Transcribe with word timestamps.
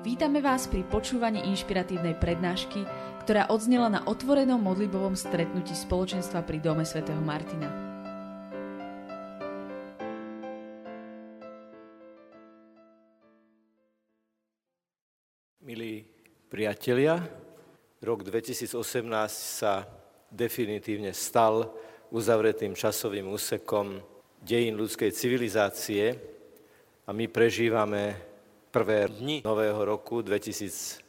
Vítame 0.00 0.40
vás 0.40 0.64
pri 0.64 0.80
počúvaní 0.88 1.44
inšpiratívnej 1.52 2.16
prednášky, 2.16 2.88
ktorá 3.20 3.52
odznela 3.52 3.92
na 3.92 4.00
otvorenom 4.08 4.56
modlibovom 4.56 5.12
stretnutí 5.12 5.76
spoločenstva 5.76 6.40
pri 6.40 6.56
Dome 6.56 6.88
svätého 6.88 7.20
Martina. 7.20 7.68
Milí 15.60 16.08
priatelia, 16.48 17.20
rok 18.00 18.24
2018 18.24 18.80
sa 19.36 19.84
definitívne 20.32 21.12
stal 21.12 21.76
uzavretým 22.08 22.72
časovým 22.72 23.28
úsekom 23.28 24.00
dejín 24.40 24.80
ľudskej 24.80 25.12
civilizácie 25.12 26.16
a 27.04 27.12
my 27.12 27.28
prežívame 27.28 28.29
prvé 28.70 29.10
dni 29.10 29.42
nového 29.42 29.82
roku 29.82 30.22
2019. 30.22 31.02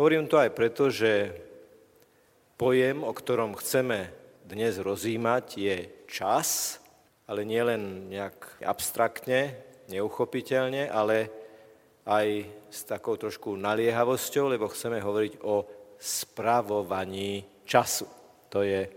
Hovorím 0.00 0.24
to 0.24 0.40
aj 0.40 0.50
preto, 0.56 0.88
že 0.88 1.36
pojem, 2.56 3.04
o 3.04 3.12
ktorom 3.12 3.52
chceme 3.60 4.08
dnes 4.48 4.80
rozímať, 4.80 5.44
je 5.60 5.76
čas, 6.08 6.80
ale 7.28 7.44
nie 7.44 7.60
len 7.60 8.08
nejak 8.08 8.64
abstraktne, 8.64 9.52
neuchopiteľne, 9.92 10.88
ale 10.88 11.28
aj 12.08 12.48
s 12.72 12.80
takou 12.88 13.20
trošku 13.20 13.52
naliehavosťou, 13.60 14.56
lebo 14.56 14.72
chceme 14.72 14.96
hovoriť 14.96 15.44
o 15.44 15.60
spravovaní 16.00 17.44
času. 17.68 18.08
To 18.48 18.64
je 18.64 18.88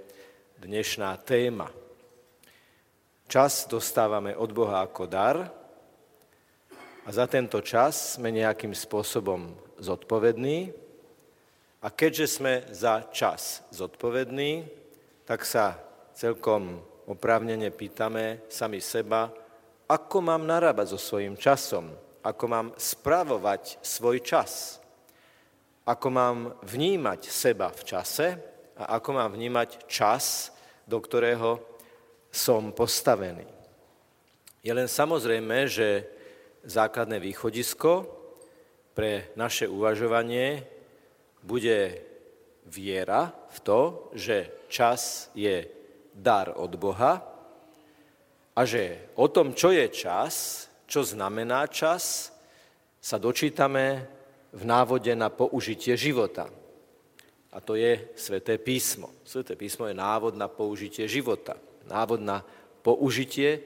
dnešná 0.64 1.12
téma. 1.28 1.68
Čas 3.28 3.68
dostávame 3.68 4.32
od 4.32 4.56
Boha 4.56 4.88
ako 4.88 5.04
dar, 5.12 5.59
a 7.10 7.12
za 7.12 7.26
tento 7.26 7.58
čas 7.66 8.22
sme 8.22 8.30
nejakým 8.30 8.70
spôsobom 8.70 9.50
zodpovední. 9.82 10.70
A 11.82 11.90
keďže 11.90 12.38
sme 12.38 12.62
za 12.70 13.10
čas 13.10 13.66
zodpovední, 13.74 14.70
tak 15.26 15.42
sa 15.42 15.82
celkom 16.14 16.78
oprávnene 17.10 17.74
pýtame 17.74 18.46
sami 18.46 18.78
seba, 18.78 19.34
ako 19.90 20.22
mám 20.22 20.46
narábať 20.46 20.94
so 20.94 21.02
svojím 21.02 21.34
časom, 21.34 21.90
ako 22.22 22.46
mám 22.46 22.68
spravovať 22.78 23.82
svoj 23.82 24.22
čas, 24.22 24.78
ako 25.90 26.08
mám 26.14 26.38
vnímať 26.62 27.26
seba 27.26 27.74
v 27.74 27.90
čase 27.90 28.38
a 28.78 29.02
ako 29.02 29.10
mám 29.18 29.34
vnímať 29.34 29.90
čas, 29.90 30.54
do 30.86 31.02
ktorého 31.02 31.58
som 32.30 32.70
postavený. 32.70 33.50
Je 34.62 34.70
len 34.70 34.86
samozrejme, 34.86 35.66
že 35.66 36.19
základné 36.70 37.18
východisko 37.18 38.06
pre 38.94 39.34
naše 39.36 39.66
uvažovanie 39.66 40.64
bude 41.42 41.98
viera 42.70 43.34
v 43.50 43.58
to, 43.66 44.12
že 44.14 44.70
čas 44.70 45.34
je 45.34 45.66
dar 46.14 46.54
od 46.54 46.76
Boha 46.78 47.26
a 48.54 48.62
že 48.68 49.12
o 49.18 49.28
tom, 49.32 49.58
čo 49.58 49.74
je 49.74 49.90
čas, 49.90 50.68
čo 50.86 51.02
znamená 51.02 51.66
čas, 51.72 52.34
sa 53.00 53.18
dočítame 53.18 54.06
v 54.52 54.64
návode 54.66 55.14
na 55.16 55.32
použitie 55.32 55.96
života. 55.96 56.52
A 57.50 57.58
to 57.64 57.74
je 57.74 58.14
Sveté 58.14 58.62
písmo. 58.62 59.10
Sveté 59.26 59.56
písmo 59.58 59.90
je 59.90 59.98
návod 59.98 60.38
na 60.38 60.46
použitie 60.52 61.10
života. 61.10 61.58
Návod 61.90 62.22
na 62.22 62.46
použitie 62.84 63.64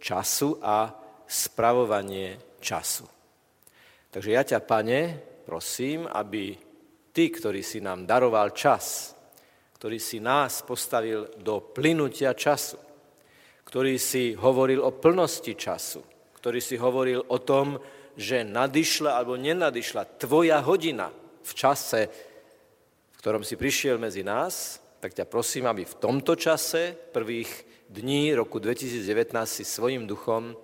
času 0.00 0.58
a 0.64 0.99
spravovanie 1.30 2.58
času. 2.58 3.06
Takže 4.10 4.30
ja 4.34 4.42
ťa, 4.42 4.58
pane, 4.66 5.14
prosím, 5.46 6.10
aby 6.10 6.58
ty, 7.14 7.30
ktorý 7.30 7.62
si 7.62 7.78
nám 7.78 8.02
daroval 8.02 8.50
čas, 8.50 9.14
ktorý 9.78 10.02
si 10.02 10.18
nás 10.18 10.66
postavil 10.66 11.30
do 11.38 11.62
plynutia 11.62 12.34
času, 12.34 12.76
ktorý 13.62 13.94
si 14.02 14.34
hovoril 14.34 14.82
o 14.82 14.90
plnosti 14.90 15.54
času, 15.54 16.02
ktorý 16.34 16.58
si 16.58 16.74
hovoril 16.74 17.22
o 17.30 17.38
tom, 17.38 17.78
že 18.18 18.42
nadišla 18.42 19.14
alebo 19.14 19.38
nenadišla 19.38 20.18
tvoja 20.18 20.58
hodina 20.66 21.14
v 21.46 21.52
čase, 21.54 22.10
v 23.14 23.16
ktorom 23.22 23.46
si 23.46 23.54
prišiel 23.54 23.96
medzi 23.96 24.26
nás, 24.26 24.82
tak 24.98 25.14
ťa 25.14 25.30
prosím, 25.30 25.70
aby 25.70 25.86
v 25.86 25.98
tomto 26.02 26.34
čase, 26.34 26.92
prvých 26.92 27.48
dní 27.88 28.34
roku 28.36 28.60
2019 28.60 29.32
si 29.46 29.64
svojim 29.64 30.04
duchom 30.04 30.58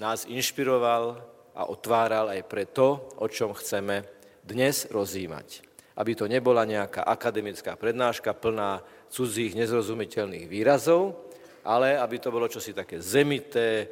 nás 0.00 0.24
inšpiroval 0.24 1.20
a 1.52 1.68
otváral 1.68 2.32
aj 2.32 2.40
pre 2.48 2.64
to, 2.64 3.04
o 3.20 3.28
čom 3.28 3.52
chceme 3.52 4.00
dnes 4.40 4.88
rozímať. 4.88 5.60
Aby 6.00 6.16
to 6.16 6.24
nebola 6.24 6.64
nejaká 6.64 7.04
akademická 7.04 7.76
prednáška 7.76 8.32
plná 8.32 8.80
cudzích 9.12 9.52
nezrozumiteľných 9.52 10.48
výrazov, 10.48 11.20
ale 11.60 12.00
aby 12.00 12.16
to 12.16 12.32
bolo 12.32 12.48
čosi 12.48 12.72
také 12.72 13.04
zemité, 13.04 13.84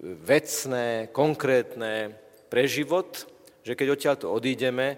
vecné, 0.00 1.12
konkrétne 1.12 2.16
pre 2.48 2.64
život, 2.64 3.28
že 3.60 3.76
keď 3.76 3.88
odtiaľto 3.92 4.26
odídeme, 4.32 4.96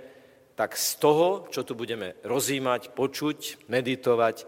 tak 0.55 0.79
z 0.79 1.03
toho, 1.03 1.51
čo 1.51 1.67
tu 1.67 1.75
budeme 1.75 2.15
rozímať, 2.23 2.95
počuť, 2.95 3.67
meditovať, 3.67 4.47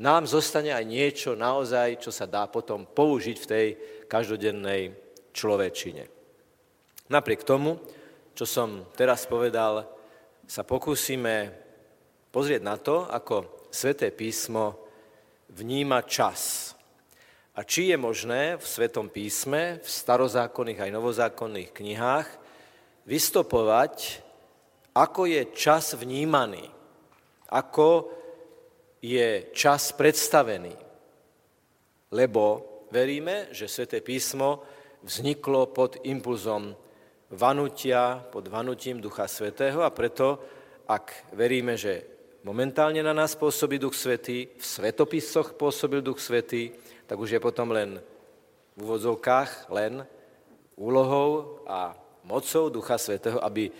nám 0.00 0.24
zostane 0.24 0.72
aj 0.72 0.84
niečo 0.88 1.36
naozaj, 1.36 2.00
čo 2.00 2.08
sa 2.08 2.24
dá 2.24 2.48
potom 2.48 2.88
použiť 2.88 3.36
v 3.36 3.50
tej 3.50 3.66
každodennej 4.08 5.09
človečine. 5.32 6.06
Napriek 7.10 7.42
tomu, 7.42 7.78
čo 8.34 8.46
som 8.46 8.86
teraz 8.94 9.26
povedal, 9.26 9.86
sa 10.46 10.62
pokúsime 10.62 11.50
pozrieť 12.30 12.62
na 12.62 12.78
to, 12.78 13.06
ako 13.10 13.66
Sveté 13.70 14.10
písmo 14.10 14.82
vníma 15.54 16.02
čas. 16.06 16.74
A 17.54 17.62
či 17.62 17.90
je 17.90 17.98
možné 17.98 18.58
v 18.58 18.64
Svetom 18.66 19.10
písme, 19.10 19.78
v 19.82 19.86
starozákonných 19.86 20.86
aj 20.86 20.90
novozákonných 20.90 21.70
knihách 21.70 22.28
vystopovať, 23.06 24.22
ako 24.94 25.26
je 25.26 25.42
čas 25.54 25.94
vnímaný, 25.94 26.66
ako 27.50 28.10
je 29.02 29.50
čas 29.54 29.94
predstavený. 29.94 30.74
Lebo 32.10 32.42
veríme, 32.90 33.54
že 33.54 33.70
Sveté 33.70 34.02
písmo 34.02 34.62
vzniklo 35.02 35.70
pod 35.72 36.00
impulzom 36.04 36.76
vanutia, 37.30 38.20
pod 38.30 38.48
vanutím 38.48 39.00
Ducha 39.00 39.28
Svetého 39.30 39.82
a 39.82 39.90
preto, 39.94 40.42
ak 40.90 41.30
veríme, 41.32 41.78
že 41.78 42.02
momentálne 42.42 43.00
na 43.02 43.14
nás 43.14 43.38
pôsobí 43.38 43.78
Duch 43.78 43.94
Svetý, 43.94 44.50
v 44.58 44.64
svetopisoch 44.64 45.54
pôsobil 45.54 46.02
Duch 46.02 46.18
Svetý, 46.18 46.74
tak 47.06 47.18
už 47.18 47.38
je 47.38 47.40
potom 47.40 47.70
len 47.70 48.02
v 48.74 48.78
úvodzovkách 48.82 49.70
len 49.70 50.02
úlohou 50.74 51.62
a 51.68 51.94
mocou 52.26 52.68
Ducha 52.68 52.98
Svetého, 52.98 53.38
aby 53.44 53.70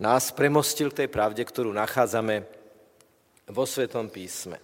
nás 0.00 0.32
premostil 0.32 0.90
k 0.90 1.04
tej 1.04 1.08
pravde, 1.12 1.44
ktorú 1.44 1.72
nachádzame 1.76 2.44
vo 3.52 3.64
Svetom 3.64 4.08
písme. 4.08 4.56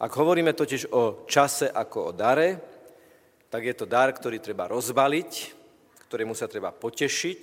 Ak 0.00 0.16
hovoríme 0.16 0.56
totiž 0.56 0.90
o 0.96 1.28
čase 1.28 1.68
ako 1.68 2.10
o 2.10 2.12
dare, 2.16 2.56
tak 3.50 3.66
je 3.66 3.74
to 3.74 3.84
dar, 3.84 4.08
ktorý 4.14 4.38
treba 4.38 4.70
rozbaliť, 4.70 5.58
ktorému 6.06 6.38
sa 6.38 6.46
treba 6.46 6.70
potešiť 6.70 7.42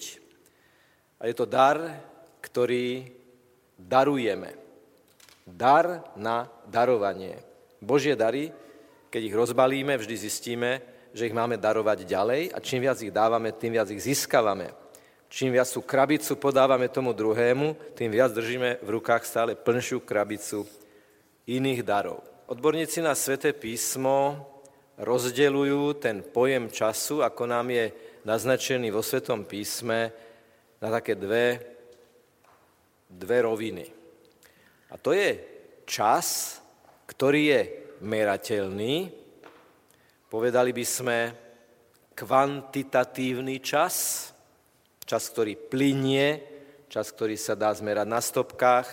a 1.20 1.28
je 1.28 1.36
to 1.36 1.44
dar, 1.44 1.78
ktorý 2.40 3.12
darujeme. 3.76 4.56
Dar 5.44 6.16
na 6.16 6.48
darovanie. 6.68 7.40
Božie 7.84 8.16
dary, 8.16 8.52
keď 9.12 9.22
ich 9.24 9.36
rozbalíme, 9.36 9.96
vždy 9.96 10.16
zistíme, 10.16 10.72
že 11.16 11.28
ich 11.28 11.36
máme 11.36 11.60
darovať 11.60 12.04
ďalej 12.04 12.42
a 12.52 12.58
čím 12.60 12.84
viac 12.84 13.00
ich 13.04 13.12
dávame, 13.12 13.56
tým 13.56 13.76
viac 13.76 13.88
ich 13.92 14.04
získavame. 14.04 14.72
Čím 15.28 15.60
viac 15.60 15.68
tú 15.68 15.84
krabicu 15.84 16.40
podávame 16.40 16.88
tomu 16.88 17.12
druhému, 17.12 17.96
tým 18.00 18.12
viac 18.12 18.32
držíme 18.32 18.80
v 18.80 18.90
rukách 18.96 19.28
stále 19.28 19.60
plnšiu 19.60 20.04
krabicu 20.08 20.64
iných 21.48 21.84
darov. 21.84 22.24
Odborníci 22.48 23.04
na 23.04 23.12
Sveté 23.12 23.52
písmo 23.52 24.48
rozdeľujú 24.98 26.02
ten 26.02 26.26
pojem 26.26 26.74
času, 26.74 27.22
ako 27.22 27.44
nám 27.46 27.70
je 27.70 27.86
naznačený 28.26 28.90
vo 28.90 29.06
Svetom 29.06 29.46
písme, 29.46 30.12
na 30.78 30.90
také 30.94 31.18
dve, 31.18 31.58
dve 33.10 33.38
roviny. 33.42 33.86
A 34.94 34.96
to 35.02 35.14
je 35.14 35.38
čas, 35.90 36.58
ktorý 37.10 37.42
je 37.50 37.62
merateľný, 38.06 39.10
povedali 40.30 40.72
by 40.76 40.86
sme 40.86 41.18
kvantitatívny 42.14 43.58
čas, 43.62 44.30
čas, 45.02 45.24
ktorý 45.34 45.58
plinie, 45.58 46.42
čas, 46.90 47.10
ktorý 47.14 47.38
sa 47.40 47.56
dá 47.56 47.74
zmerať 47.74 48.08
na 48.10 48.22
stopkách, 48.22 48.88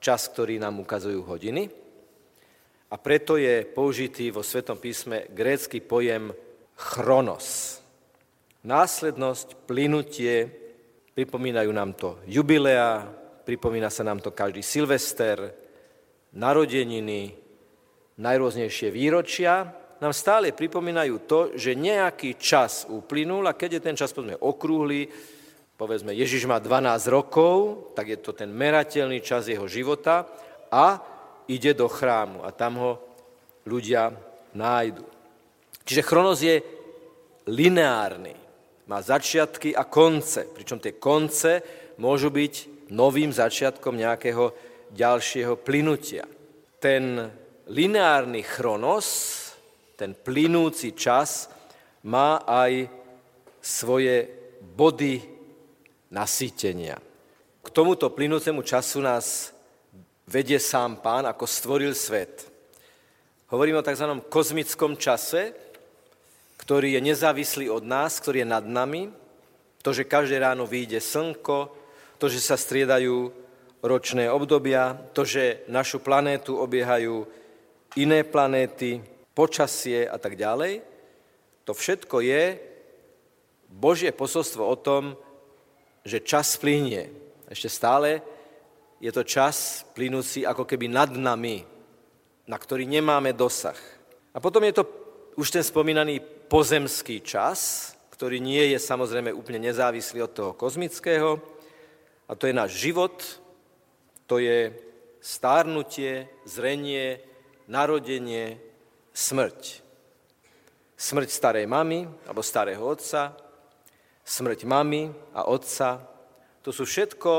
čas, 0.00 0.26
ktorý 0.32 0.58
nám 0.58 0.80
ukazujú 0.82 1.20
hodiny. 1.22 1.68
A 2.90 2.98
preto 2.98 3.38
je 3.38 3.62
použitý 3.62 4.34
vo 4.34 4.42
Svetom 4.42 4.74
písme 4.74 5.30
grécky 5.30 5.78
pojem 5.78 6.34
chronos. 6.74 7.78
Následnosť, 8.66 9.54
plynutie, 9.70 10.50
pripomínajú 11.14 11.70
nám 11.70 11.94
to 11.94 12.18
jubilea, 12.26 13.06
pripomína 13.46 13.94
sa 13.94 14.02
nám 14.02 14.18
to 14.18 14.34
každý 14.34 14.60
Silvester, 14.66 15.54
narodeniny, 16.34 17.34
najrôznejšie 18.18 18.90
výročia, 18.90 19.70
nám 20.00 20.16
stále 20.16 20.50
pripomínajú 20.50 21.14
to, 21.28 21.40
že 21.54 21.76
nejaký 21.76 22.40
čas 22.40 22.88
uplynul 22.88 23.44
a 23.46 23.54
keď 23.54 23.78
je 23.78 23.86
ten 23.86 23.96
čas 23.96 24.10
povedzme 24.16 24.40
okrúhly, 24.40 25.06
povedzme 25.76 26.10
Ježiš 26.16 26.48
má 26.48 26.56
12 26.58 27.06
rokov, 27.12 27.50
tak 27.94 28.12
je 28.12 28.18
to 28.18 28.32
ten 28.32 28.48
merateľný 28.48 29.20
čas 29.20 29.46
jeho 29.46 29.68
života 29.68 30.24
a 30.72 31.00
ide 31.50 31.74
do 31.74 31.90
chrámu 31.90 32.46
a 32.46 32.54
tam 32.54 32.78
ho 32.78 32.92
ľudia 33.66 34.14
nájdu. 34.54 35.02
Čiže 35.82 36.06
chronos 36.06 36.38
je 36.38 36.62
lineárny, 37.50 38.38
má 38.86 39.02
začiatky 39.02 39.74
a 39.74 39.82
konce, 39.90 40.46
pričom 40.46 40.78
tie 40.78 40.94
konce 40.94 41.62
môžu 41.98 42.30
byť 42.30 42.86
novým 42.94 43.34
začiatkom 43.34 43.98
nejakého 43.98 44.54
ďalšieho 44.94 45.58
plynutia. 45.58 46.26
Ten 46.78 47.30
lineárny 47.70 48.42
chronos, 48.46 49.06
ten 49.98 50.14
plynúci 50.14 50.94
čas, 50.94 51.50
má 52.06 52.42
aj 52.46 52.88
svoje 53.60 54.26
body 54.62 55.20
nasýtenia. 56.10 56.96
K 57.60 57.68
tomuto 57.70 58.08
plynúcemu 58.10 58.64
času 58.64 59.04
nás 59.04 59.52
vedie 60.30 60.62
sám 60.62 61.02
pán, 61.02 61.26
ako 61.26 61.42
stvoril 61.42 61.90
svet. 61.90 62.46
Hovoríme 63.50 63.82
o 63.82 63.86
tzv. 63.86 64.06
kozmickom 64.30 64.94
čase, 64.94 65.50
ktorý 66.62 66.94
je 66.94 67.00
nezávislý 67.02 67.66
od 67.66 67.82
nás, 67.82 68.22
ktorý 68.22 68.46
je 68.46 68.52
nad 68.54 68.62
nami. 68.62 69.10
To, 69.82 69.90
že 69.90 70.06
každé 70.06 70.38
ráno 70.38 70.70
vyjde 70.70 71.02
slnko, 71.02 71.74
to, 72.22 72.30
že 72.30 72.38
sa 72.38 72.54
striedajú 72.54 73.34
ročné 73.82 74.30
obdobia, 74.30 74.94
to, 75.16 75.26
že 75.26 75.66
našu 75.66 75.98
planétu 75.98 76.54
obiehajú 76.54 77.26
iné 77.98 78.22
planéty, 78.22 79.02
počasie 79.34 80.06
a 80.06 80.20
tak 80.20 80.36
ďalej, 80.36 80.84
to 81.64 81.72
všetko 81.72 82.22
je 82.22 82.60
Božie 83.72 84.12
posolstvo 84.12 84.62
o 84.62 84.76
tom, 84.76 85.16
že 86.04 86.22
čas 86.22 86.54
plinie. 86.60 87.08
Ešte 87.48 87.72
stále 87.72 88.20
je 89.00 89.08
to 89.08 89.24
čas 89.24 89.88
plynúci 89.96 90.44
ako 90.44 90.68
keby 90.68 90.92
nad 90.92 91.08
nami, 91.16 91.64
na 92.44 92.56
ktorý 92.60 92.84
nemáme 92.84 93.32
dosah. 93.32 93.76
A 94.36 94.38
potom 94.38 94.60
je 94.68 94.76
to 94.76 94.84
už 95.40 95.48
ten 95.48 95.64
spomínaný 95.64 96.20
pozemský 96.52 97.24
čas, 97.24 97.90
ktorý 98.12 98.36
nie 98.36 98.76
je 98.76 98.78
samozrejme 98.78 99.32
úplne 99.32 99.72
nezávislý 99.72 100.28
od 100.28 100.32
toho 100.36 100.52
kozmického, 100.52 101.40
a 102.30 102.36
to 102.38 102.46
je 102.46 102.54
náš 102.54 102.78
život, 102.78 103.16
to 104.30 104.38
je 104.38 104.70
stárnutie, 105.18 106.30
zrenie, 106.46 107.18
narodenie, 107.66 108.60
smrť. 109.10 109.82
Smrť 110.94 111.28
starej 111.32 111.66
mamy 111.66 112.06
alebo 112.28 112.44
starého 112.44 112.86
otca, 112.86 113.34
smrť 114.22 114.62
mamy 114.62 115.10
a 115.34 115.48
otca, 115.50 116.06
to 116.62 116.70
sú 116.70 116.86
všetko 116.86 117.32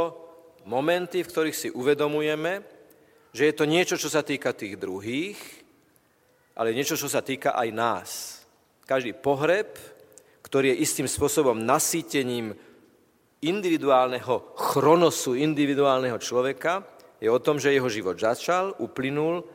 momenty, 0.66 1.24
v 1.24 1.32
ktorých 1.32 1.58
si 1.58 1.70
uvedomujeme, 1.72 2.62
že 3.32 3.48
je 3.48 3.54
to 3.56 3.66
niečo, 3.66 3.96
čo 3.96 4.12
sa 4.12 4.22
týka 4.22 4.52
tých 4.52 4.76
druhých, 4.76 5.40
ale 6.56 6.76
niečo, 6.76 7.00
čo 7.00 7.08
sa 7.08 7.24
týka 7.24 7.56
aj 7.56 7.70
nás. 7.72 8.10
Každý 8.84 9.16
pohreb, 9.16 9.80
ktorý 10.44 10.76
je 10.76 10.84
istým 10.84 11.08
spôsobom 11.08 11.56
nasýtením 11.56 12.52
individuálneho 13.42 14.54
chronosu 14.60 15.34
individuálneho 15.34 16.20
človeka, 16.20 16.86
je 17.22 17.30
o 17.30 17.40
tom, 17.40 17.62
že 17.62 17.74
jeho 17.74 17.88
život 17.88 18.18
začal, 18.20 18.76
uplynul 18.82 19.46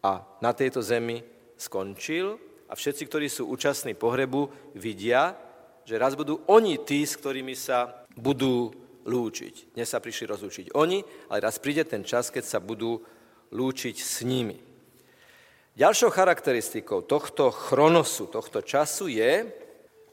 a 0.00 0.24
na 0.40 0.50
tejto 0.56 0.80
zemi 0.80 1.20
skončil 1.58 2.40
a 2.70 2.72
všetci, 2.72 3.02
ktorí 3.04 3.26
sú 3.28 3.50
účastní 3.50 3.98
pohrebu, 3.98 4.48
vidia, 4.78 5.36
že 5.84 5.98
raz 5.98 6.14
budú 6.14 6.40
oni 6.46 6.78
tí, 6.86 7.02
s 7.02 7.18
ktorými 7.18 7.52
sa 7.58 8.06
budú 8.14 8.70
lúčiť. 9.10 9.74
Dnes 9.74 9.90
sa 9.90 9.98
prišli 9.98 10.30
rozlúčiť 10.30 10.66
oni, 10.78 11.02
ale 11.26 11.42
raz 11.42 11.58
príde 11.58 11.82
ten 11.82 12.06
čas, 12.06 12.30
keď 12.30 12.46
sa 12.46 12.62
budú 12.62 13.02
lúčiť 13.50 13.96
s 13.98 14.22
nimi. 14.22 14.62
Ďalšou 15.74 16.14
charakteristikou 16.14 17.02
tohto 17.02 17.50
chronosu, 17.50 18.30
tohto 18.30 18.62
času 18.62 19.10
je, 19.10 19.50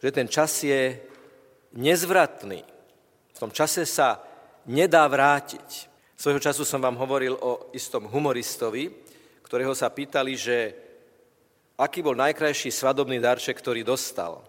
že 0.02 0.10
ten 0.10 0.26
čas 0.26 0.64
je 0.66 0.98
nezvratný. 1.78 2.66
V 3.34 3.38
tom 3.38 3.54
čase 3.54 3.86
sa 3.86 4.22
nedá 4.66 5.06
vrátiť. 5.06 5.90
Svojho 6.18 6.42
času 6.42 6.66
som 6.66 6.82
vám 6.82 6.98
hovoril 6.98 7.38
o 7.38 7.70
istom 7.78 8.10
humoristovi, 8.10 8.90
ktorého 9.46 9.78
sa 9.78 9.94
pýtali, 9.94 10.34
že 10.34 10.58
aký 11.78 12.02
bol 12.02 12.18
najkrajší 12.18 12.74
svadobný 12.74 13.22
darček, 13.22 13.62
ktorý 13.62 13.86
dostal. 13.86 14.42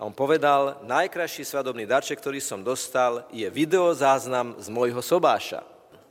A 0.00 0.08
on 0.08 0.16
povedal, 0.16 0.80
najkrajší 0.88 1.44
svadobný 1.44 1.84
darček, 1.84 2.24
ktorý 2.24 2.40
som 2.40 2.64
dostal, 2.64 3.28
je 3.28 3.44
videozáznam 3.52 4.56
z 4.56 4.72
môjho 4.72 5.04
sobáša. 5.04 5.60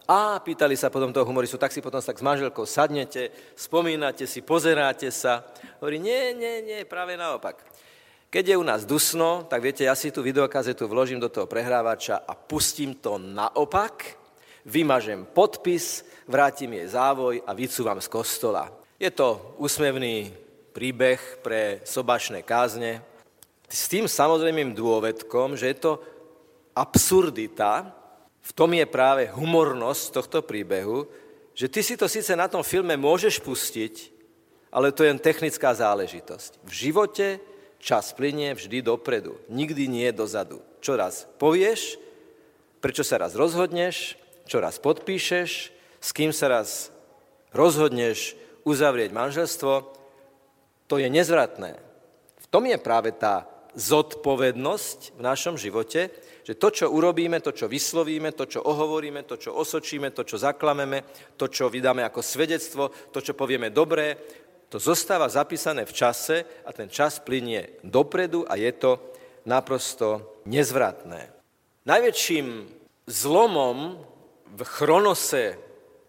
A 0.05 0.37
pýtali 0.37 0.77
sa 0.77 0.93
potom 0.93 1.09
toho 1.09 1.25
humoristu, 1.25 1.57
tak 1.57 1.73
si 1.73 1.81
potom 1.81 1.97
tak 1.97 2.21
s 2.21 2.21
manželkou 2.21 2.69
sadnete, 2.69 3.33
spomínate 3.57 4.29
si, 4.29 4.45
pozeráte 4.45 5.09
sa. 5.09 5.41
Hovorí, 5.81 5.97
nie, 5.97 6.37
nie, 6.37 6.61
nie, 6.61 6.85
práve 6.85 7.17
naopak. 7.17 7.65
Keď 8.29 8.53
je 8.53 8.59
u 8.61 8.65
nás 8.65 8.85
dusno, 8.85 9.49
tak 9.49 9.65
viete, 9.65 9.89
ja 9.89 9.97
si 9.97 10.13
tú 10.13 10.21
videokazetu 10.21 10.85
vložím 10.85 11.17
do 11.17 11.33
toho 11.33 11.49
prehrávača 11.49 12.29
a 12.29 12.37
pustím 12.37 12.93
to 12.93 13.17
naopak, 13.17 14.05
vymažem 14.69 15.25
podpis, 15.25 16.05
vrátim 16.29 16.77
jej 16.77 16.93
závoj 16.93 17.41
a 17.41 17.57
vycúvam 17.57 17.97
z 17.97 18.05
kostola. 18.05 18.69
Je 19.01 19.09
to 19.09 19.57
úsmevný 19.57 20.29
príbeh 20.77 21.41
pre 21.41 21.81
sobačné 21.89 22.45
kázne, 22.45 23.08
s 23.69 23.85
tým 23.85 24.09
samozrejmým 24.09 24.73
dôvedkom, 24.73 25.53
že 25.53 25.71
je 25.73 25.77
to 25.77 25.91
absurdita, 26.73 27.93
v 28.41 28.51
tom 28.57 28.73
je 28.73 28.85
práve 28.89 29.29
humornosť 29.29 30.03
tohto 30.09 30.39
príbehu, 30.41 31.05
že 31.53 31.69
ty 31.69 31.85
si 31.85 31.93
to 31.99 32.09
síce 32.09 32.33
na 32.33 32.49
tom 32.49 32.65
filme 32.65 32.97
môžeš 32.97 33.43
pustiť, 33.45 33.95
ale 34.73 34.93
to 34.93 35.05
je 35.05 35.11
len 35.13 35.21
technická 35.21 35.75
záležitosť. 35.75 36.65
V 36.65 36.71
živote 36.71 37.27
čas 37.83 38.13
plinie 38.15 38.55
vždy 38.55 38.81
dopredu, 38.85 39.37
nikdy 39.49 39.85
nie 39.89 40.09
dozadu. 40.15 40.61
Čo 40.79 40.95
raz 40.95 41.27
povieš, 41.37 41.99
prečo 42.79 43.03
sa 43.03 43.19
raz 43.19 43.35
rozhodneš, 43.35 44.15
čo 44.47 44.63
raz 44.63 44.79
podpíšeš, 44.79 45.49
s 45.99 46.09
kým 46.15 46.31
sa 46.31 46.47
raz 46.47 46.89
rozhodneš 47.51 48.39
uzavrieť 48.63 49.11
manželstvo, 49.11 49.73
to 50.87 50.95
je 50.97 51.11
nezvratné. 51.11 51.75
V 52.39 52.45
tom 52.47 52.65
je 52.65 52.77
práve 52.79 53.13
tá 53.13 53.48
zodpovednosť 53.77 55.17
v 55.17 55.21
našom 55.21 55.55
živote, 55.57 56.09
že 56.45 56.57
to, 56.57 56.73
čo 56.73 56.85
urobíme, 56.89 57.37
to, 57.45 57.53
čo 57.53 57.69
vyslovíme, 57.69 58.33
to, 58.33 58.49
čo 58.49 58.65
ohovoríme, 58.65 59.21
to, 59.29 59.37
čo 59.37 59.53
osočíme, 59.53 60.09
to, 60.09 60.25
čo 60.25 60.41
zaklameme, 60.41 61.05
to, 61.37 61.45
čo 61.45 61.69
vydáme 61.69 62.01
ako 62.01 62.25
svedectvo, 62.25 62.89
to, 63.13 63.21
čo 63.21 63.37
povieme 63.37 63.69
dobré, 63.69 64.17
to 64.69 64.77
zostáva 64.77 65.29
zapísané 65.29 65.85
v 65.85 65.93
čase 65.93 66.45
a 66.65 66.69
ten 66.73 66.89
čas 66.89 67.17
plinie 67.21 67.81
dopredu 67.81 68.45
a 68.45 68.57
je 68.57 68.69
to 68.77 68.91
naprosto 69.45 70.41
nezvratné. 70.45 71.29
Najväčším 71.89 72.47
zlomom 73.09 73.97
v 74.49 74.61
chronose 74.65 75.57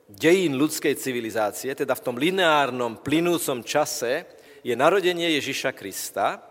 dejín 0.09 0.61
ľudskej 0.61 0.97
civilizácie, 0.99 1.73
teda 1.73 1.97
v 1.97 2.05
tom 2.05 2.17
lineárnom, 2.21 3.01
plynúcom 3.01 3.65
čase, 3.65 4.27
je 4.61 4.77
narodenie 4.77 5.41
Ježiša 5.41 5.73
Krista, 5.73 6.50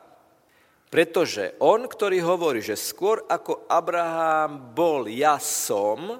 pretože 0.89 1.53
on, 1.61 1.85
ktorý 1.85 2.25
hovorí, 2.25 2.65
že 2.65 2.73
skôr 2.73 3.21
ako 3.29 3.69
Abraham 3.69 4.73
bol, 4.73 5.05
ja 5.05 5.37
som, 5.37 6.17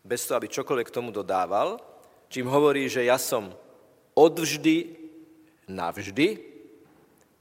bez 0.00 0.24
toho, 0.24 0.40
aby 0.40 0.48
čokoľvek 0.48 0.86
k 0.88 0.96
tomu 0.96 1.12
dodával, 1.12 1.76
čím 2.32 2.48
hovorí, 2.48 2.88
že 2.88 3.04
ja 3.04 3.20
som 3.20 3.52
odvždy 4.16 4.96
navždy, 5.68 6.40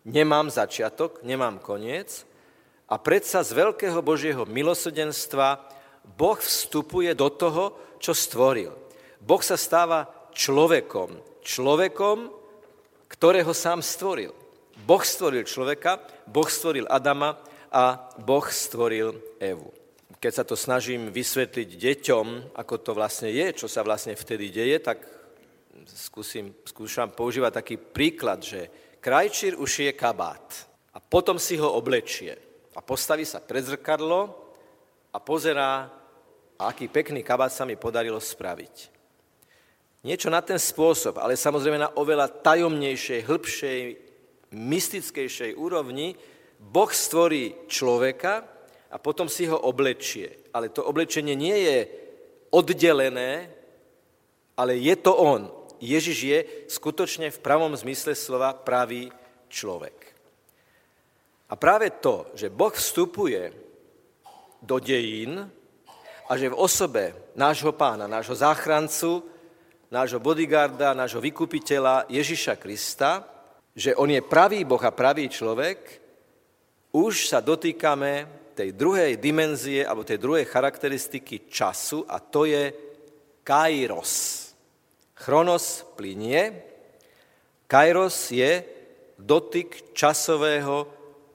nemám 0.03 0.51
začiatok, 0.51 1.23
nemám 1.23 1.63
koniec 1.63 2.27
a 2.91 2.99
predsa 2.99 3.39
z 3.41 3.55
veľkého 3.55 4.03
Božieho 4.03 4.43
milosrdenstva 4.43 5.63
Boh 6.19 6.37
vstupuje 6.37 7.15
do 7.15 7.31
toho, 7.31 7.95
čo 8.01 8.11
stvoril. 8.11 8.73
Boh 9.21 9.39
sa 9.39 9.55
stáva 9.55 10.09
človekom. 10.33 11.15
Človekom, 11.45 12.33
ktorého 13.07 13.53
sám 13.53 13.85
stvoril. 13.85 14.33
Boh 14.81 15.03
stvoril 15.05 15.45
človeka, 15.45 16.01
Boh 16.31 16.47
stvoril 16.47 16.87
Adama 16.87 17.35
a 17.67 18.07
Boh 18.23 18.47
stvoril 18.47 19.19
Evu. 19.35 19.67
Keď 20.21 20.31
sa 20.31 20.47
to 20.47 20.55
snažím 20.55 21.11
vysvetliť 21.11 21.69
deťom, 21.75 22.55
ako 22.55 22.75
to 22.79 22.91
vlastne 22.95 23.27
je, 23.27 23.51
čo 23.51 23.67
sa 23.67 23.83
vlastne 23.83 24.15
vtedy 24.15 24.47
deje, 24.47 24.79
tak 24.79 25.03
skúsim, 25.91 26.55
skúšam 26.63 27.11
používať 27.11 27.51
taký 27.59 27.75
príklad, 27.75 28.39
že 28.39 28.71
krajčír 29.03 29.59
ušije 29.59 29.91
kabát 29.97 30.71
a 30.95 31.03
potom 31.03 31.35
si 31.35 31.59
ho 31.59 31.67
oblečie 31.67 32.37
a 32.71 32.79
postaví 32.79 33.27
sa 33.27 33.43
pred 33.43 33.65
zrkadlo 33.65 34.31
a 35.11 35.17
pozerá, 35.19 35.91
aký 36.55 36.87
pekný 36.87 37.25
kabát 37.25 37.51
sa 37.51 37.67
mi 37.67 37.75
podarilo 37.75 38.21
spraviť. 38.21 38.93
Niečo 40.07 40.31
na 40.33 40.41
ten 40.41 40.57
spôsob, 40.57 41.19
ale 41.19 41.37
samozrejme 41.37 41.77
na 41.77 41.93
oveľa 41.93 42.29
tajomnejšej, 42.41 43.25
hĺbšej, 43.25 43.79
mystickejšej 44.51 45.55
úrovni, 45.55 46.15
Boh 46.61 46.91
stvorí 46.93 47.65
človeka 47.65 48.45
a 48.91 48.97
potom 49.01 49.25
si 49.31 49.49
ho 49.49 49.57
oblečie. 49.57 50.51
Ale 50.53 50.69
to 50.69 50.85
oblečenie 50.85 51.33
nie 51.33 51.57
je 51.65 51.79
oddelené, 52.51 53.49
ale 54.59 54.77
je 54.77 54.95
to 54.99 55.15
on. 55.15 55.49
Ježiš 55.81 56.17
je 56.21 56.39
skutočne 56.69 57.33
v 57.33 57.41
pravom 57.41 57.73
zmysle 57.73 58.13
slova 58.13 58.53
pravý 58.53 59.09
človek. 59.49 59.97
A 61.49 61.57
práve 61.57 61.89
to, 61.97 62.29
že 62.37 62.53
Boh 62.53 62.71
vstupuje 62.71 63.51
do 64.61 64.77
dejín 64.77 65.49
a 66.29 66.31
že 66.37 66.53
v 66.53 66.59
osobe 66.59 67.33
nášho 67.33 67.73
pána, 67.73 68.05
nášho 68.05 68.37
záchrancu, 68.37 69.25
nášho 69.91 70.21
bodyguarda, 70.21 70.95
nášho 70.95 71.19
vykupiteľa 71.19 72.07
Ježiša 72.07 72.55
Krista, 72.55 73.25
že 73.75 73.95
on 73.95 74.11
je 74.11 74.21
pravý 74.21 74.67
Boh 74.67 74.81
a 74.83 74.91
pravý 74.91 75.31
človek, 75.31 76.01
už 76.91 77.31
sa 77.31 77.39
dotýkame 77.39 78.27
tej 78.51 78.75
druhej 78.75 79.15
dimenzie 79.15 79.87
alebo 79.87 80.03
tej 80.03 80.19
druhej 80.19 80.43
charakteristiky 80.43 81.47
času 81.47 82.03
a 82.03 82.19
to 82.19 82.43
je 82.43 82.69
kairos. 83.47 84.47
Chronos 85.15 85.87
plinie, 85.95 86.51
kairos 87.67 88.35
je 88.35 88.65
dotyk 89.15 89.95
časového 89.95 90.89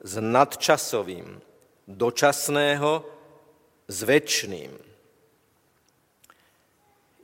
s 0.05 0.13
nadčasovým, 0.21 1.41
dočasného 1.89 2.93
s 3.89 3.99
väčšným. 4.03 4.73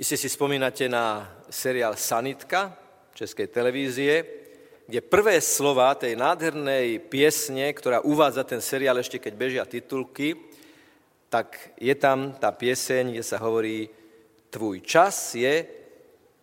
Iste 0.02 0.16
si 0.18 0.26
spomínate 0.26 0.88
na 0.90 1.30
seriál 1.46 1.94
Sanitka 1.94 2.74
Českej 3.14 3.46
televízie, 3.52 4.41
kde 4.92 5.00
prvé 5.00 5.40
slova 5.40 5.96
tej 5.96 6.20
nádhernej 6.20 7.00
piesne, 7.08 7.72
ktorá 7.72 8.04
uvádza 8.04 8.44
ten 8.44 8.60
seriál 8.60 9.00
ešte 9.00 9.16
keď 9.16 9.32
bežia 9.40 9.64
titulky, 9.64 10.36
tak 11.32 11.56
je 11.80 11.96
tam 11.96 12.36
tá 12.36 12.52
pieseň, 12.52 13.16
kde 13.16 13.24
sa 13.24 13.40
hovorí 13.40 13.88
Tvoj 14.52 14.84
čas 14.84 15.32
je 15.32 15.64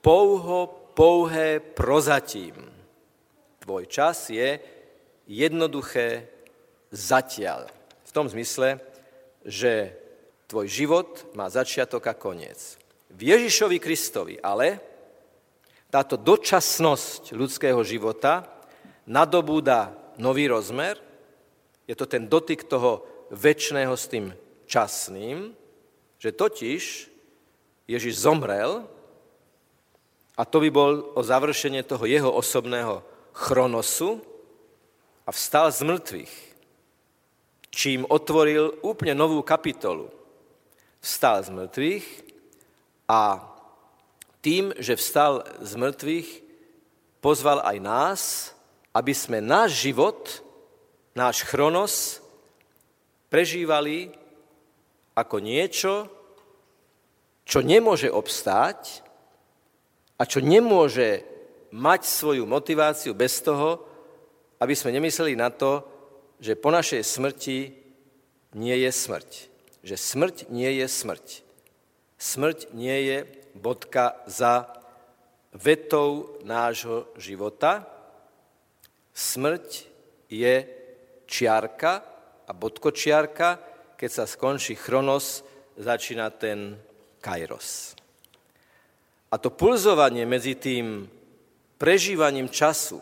pouho, 0.01 0.65
pouhé 0.97 1.61
prozatím. 1.61 2.57
Tvoj 3.61 3.85
čas 3.85 4.33
je 4.33 4.57
jednoduché 5.29 6.25
zatiaľ. 6.89 7.69
V 8.01 8.11
tom 8.17 8.25
zmysle, 8.33 8.81
že 9.45 9.93
tvoj 10.49 10.65
život 10.65 11.37
má 11.37 11.53
začiatok 11.53 12.01
a 12.09 12.17
koniec. 12.17 12.81
V 13.13 13.29
Ježišovi 13.29 13.77
Kristovi 13.77 14.41
ale 14.41 14.88
táto 15.89 16.15
dočasnosť 16.15 17.33
ľudského 17.33 17.81
života 17.81 18.45
nadobúda 19.09 19.93
nový 20.21 20.45
rozmer. 20.45 21.01
Je 21.89 21.97
to 21.97 22.05
ten 22.05 22.29
dotyk 22.29 22.69
toho 22.69 23.01
väčšného 23.33 23.93
s 23.97 24.05
tým 24.05 24.25
časným, 24.69 25.53
že 26.21 26.29
totiž 26.29 26.83
Ježiš 27.89 28.21
zomrel 28.21 28.85
a 30.37 30.45
to 30.45 30.61
by 30.61 30.69
bol 30.69 31.17
o 31.17 31.21
završenie 31.25 31.81
toho 31.81 32.05
jeho 32.05 32.29
osobného 32.29 33.01
chronosu 33.33 34.21
a 35.25 35.33
vstal 35.33 35.73
z 35.73 35.81
mŕtvych, 35.89 36.33
čím 37.73 38.05
otvoril 38.05 38.77
úplne 38.85 39.17
novú 39.17 39.41
kapitolu. 39.41 40.13
Vstal 41.01 41.41
z 41.41 41.49
mŕtvych 41.49 42.05
a 43.09 43.41
tým, 44.39 44.71
že 44.79 44.95
vstal 44.95 45.43
z 45.59 45.71
mŕtvych, 45.75 46.29
pozval 47.19 47.59
aj 47.63 47.77
nás, 47.83 48.21
aby 48.95 49.11
sme 49.11 49.43
náš 49.43 49.83
život, 49.83 50.41
náš 51.15 51.43
chronos 51.43 52.23
prežívali 53.27 54.15
ako 55.13 55.43
niečo, 55.43 56.07
čo 57.43 57.59
nemôže 57.59 58.07
obstáť 58.07 59.03
a 60.15 60.23
čo 60.23 60.39
nemôže 60.39 61.25
mať 61.75 62.01
svoju 62.05 62.45
motiváciu 62.45 63.13
bez 63.13 63.41
toho, 63.43 63.83
aby 64.59 64.73
sme 64.75 64.95
nemysleli 64.95 65.35
na 65.37 65.49
to, 65.53 65.85
že 66.39 66.59
po 66.59 66.71
našej 66.71 67.03
smrti 67.03 67.59
nie 68.55 68.75
je 68.79 68.91
smrť. 68.91 69.29
Že 69.83 69.95
smrť 69.95 70.35
nie 70.51 70.71
je 70.83 70.85
smrť. 70.87 71.27
Smrť 72.19 72.59
nie 72.75 72.97
je 73.07 73.17
bodka 73.55 74.21
za 74.25 74.69
vetou 75.53 76.37
nášho 76.43 77.09
života. 77.17 77.85
Smrť 79.13 79.89
je 80.29 80.55
čiarka 81.25 82.05
a 82.47 82.51
bodkočiarka, 82.53 83.59
keď 83.97 84.09
sa 84.09 84.25
skončí 84.25 84.77
chronos, 84.77 85.43
začína 85.77 86.29
ten 86.33 86.77
kairos. 87.21 87.93
A 89.29 89.37
to 89.37 89.53
pulzovanie 89.53 90.25
medzi 90.25 90.57
tým 90.57 91.05
prežívaním 91.77 92.49
času, 92.49 93.01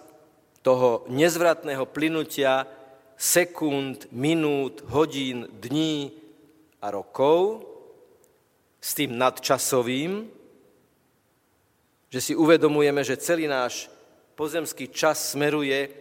toho 0.61 1.07
nezvratného 1.07 1.87
plynutia 1.87 2.67
sekúnd, 3.15 4.11
minút, 4.11 4.83
hodín, 4.91 5.47
dní 5.47 6.11
a 6.83 6.91
rokov 6.91 7.63
s 8.83 8.91
tým 8.93 9.15
nadčasovým, 9.15 10.27
že 12.07 12.19
si 12.23 12.33
uvedomujeme, 12.35 13.03
že 13.03 13.19
celý 13.19 13.51
náš 13.51 13.91
pozemský 14.37 14.87
čas 14.93 15.35
smeruje 15.35 15.91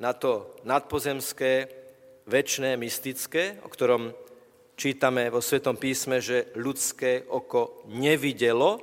na 0.00 0.16
to 0.16 0.56
nadpozemské, 0.64 1.68
väčšné, 2.24 2.78
mystické, 2.78 3.58
o 3.66 3.68
ktorom 3.68 4.14
čítame 4.78 5.28
vo 5.28 5.42
Svetom 5.42 5.76
písme, 5.76 6.22
že 6.22 6.54
ľudské 6.56 7.26
oko 7.28 7.84
nevidelo 7.92 8.80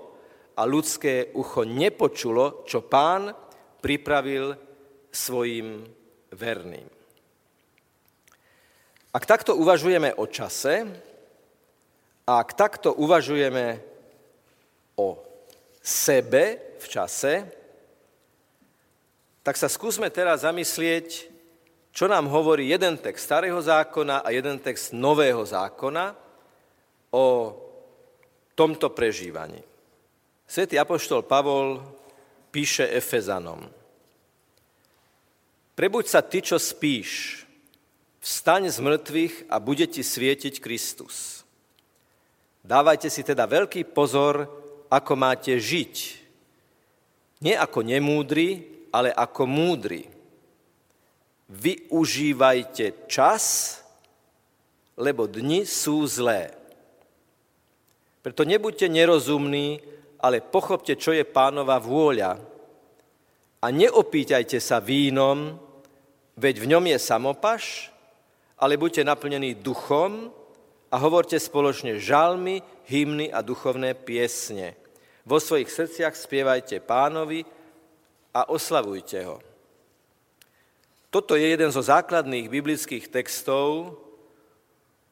a 0.53 0.67
ľudské 0.67 1.33
ucho 1.33 1.65
nepočulo, 1.65 2.67
čo 2.67 2.85
pán 2.85 3.33
pripravil 3.81 4.53
svojim 5.09 5.87
verným. 6.35 6.85
Ak 9.15 9.25
takto 9.25 9.57
uvažujeme 9.57 10.13
o 10.13 10.29
čase, 10.29 10.85
ak 12.27 12.49
takto 12.53 12.93
uvažujeme 12.93 13.81
o 14.99 15.26
sebe, 15.87 16.75
v 16.83 16.85
čase, 16.91 17.33
tak 19.39 19.55
sa 19.55 19.71
skúsme 19.71 20.11
teraz 20.11 20.43
zamyslieť, 20.43 21.31
čo 21.95 22.11
nám 22.11 22.27
hovorí 22.27 22.67
jeden 22.67 22.99
text 22.99 23.23
starého 23.23 23.55
zákona 23.63 24.19
a 24.19 24.29
jeden 24.35 24.59
text 24.59 24.91
nového 24.91 25.39
zákona 25.47 26.11
o 27.15 27.55
tomto 28.51 28.91
prežívaní. 28.91 29.63
Svetý 30.43 30.75
apoštol 30.75 31.23
Pavol 31.23 31.79
píše 32.51 32.91
Efezanom. 32.91 33.63
Prebuď 35.71 36.05
sa 36.11 36.19
ty, 36.19 36.43
čo 36.43 36.59
spíš, 36.59 37.41
vstaň 38.19 38.67
z 38.67 38.77
mŕtvych 38.83 39.35
a 39.47 39.55
bude 39.63 39.87
ti 39.87 40.03
svietiť 40.03 40.59
Kristus. 40.59 41.47
Dávajte 42.67 43.07
si 43.07 43.23
teda 43.23 43.47
veľký 43.47 43.95
pozor, 43.95 44.66
ako 44.87 45.13
máte 45.19 45.55
žiť, 45.59 45.95
nie 47.43 47.53
ako 47.53 47.85
nemúdry, 47.85 48.65
ale 48.89 49.13
ako 49.13 49.45
múdry. 49.45 50.09
Využívajte 51.47 53.07
čas, 53.07 53.77
lebo 54.97 55.29
dni 55.29 55.63
sú 55.63 56.03
zlé. 56.09 56.51
Preto 58.25 58.43
nebuďte 58.43 58.89
nerozumní, 58.91 59.79
ale 60.19 60.41
pochopte, 60.43 60.97
čo 60.97 61.13
je 61.13 61.23
pánova 61.23 61.77
vôľa. 61.77 62.41
A 63.61 63.67
neopýtajte 63.69 64.57
sa 64.57 64.81
vínom, 64.81 65.55
veď 66.35 66.55
v 66.59 66.69
ňom 66.75 66.83
je 66.89 66.97
samopaš, 66.99 67.63
ale 68.57 68.75
buďte 68.75 69.05
naplnení 69.05 69.55
duchom 69.61 70.33
a 70.87 70.95
hovorte 70.99 71.35
spoločne 71.39 71.99
žalmy, 71.99 72.63
hymny 72.87 73.31
a 73.31 73.43
duchovné 73.43 73.93
piesne 73.93 74.75
vo 75.27 75.43
svojich 75.43 75.67
srdciach 75.67 76.15
spievajte 76.15 76.79
pánovi 76.79 77.43
a 78.31 78.47
oslavujte 78.47 79.19
ho. 79.27 79.43
Toto 81.11 81.35
je 81.35 81.51
jeden 81.51 81.67
zo 81.67 81.83
základných 81.83 82.47
biblických 82.47 83.11
textov, 83.11 83.99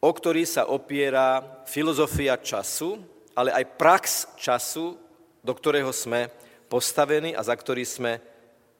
o 0.00 0.10
ktorý 0.12 0.48
sa 0.48 0.72
opiera 0.72 1.44
filozofia 1.68 2.40
času, 2.40 2.96
ale 3.36 3.52
aj 3.52 3.76
prax 3.76 4.04
času, 4.40 4.96
do 5.44 5.52
ktorého 5.52 5.92
sme 5.92 6.32
postavení 6.72 7.36
a 7.36 7.44
za 7.44 7.52
ktorý 7.52 7.84
sme 7.84 8.12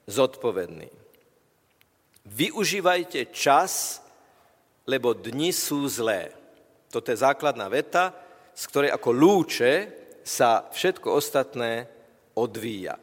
zodpovední. 0.09 0.89
Využívajte 2.25 3.29
čas, 3.29 4.01
lebo 4.89 5.13
dni 5.13 5.53
sú 5.53 5.85
zlé. 5.85 6.33
To 6.97 7.05
Toto 7.05 7.13
je 7.13 7.21
základná 7.29 7.69
veta, 7.69 8.09
z 8.57 8.63
ktorej 8.73 8.89
ako 8.89 9.13
lúče 9.13 9.73
sa 10.25 10.65
všetko 10.65 11.13
ostatné 11.13 11.85
odvíja. 12.33 12.97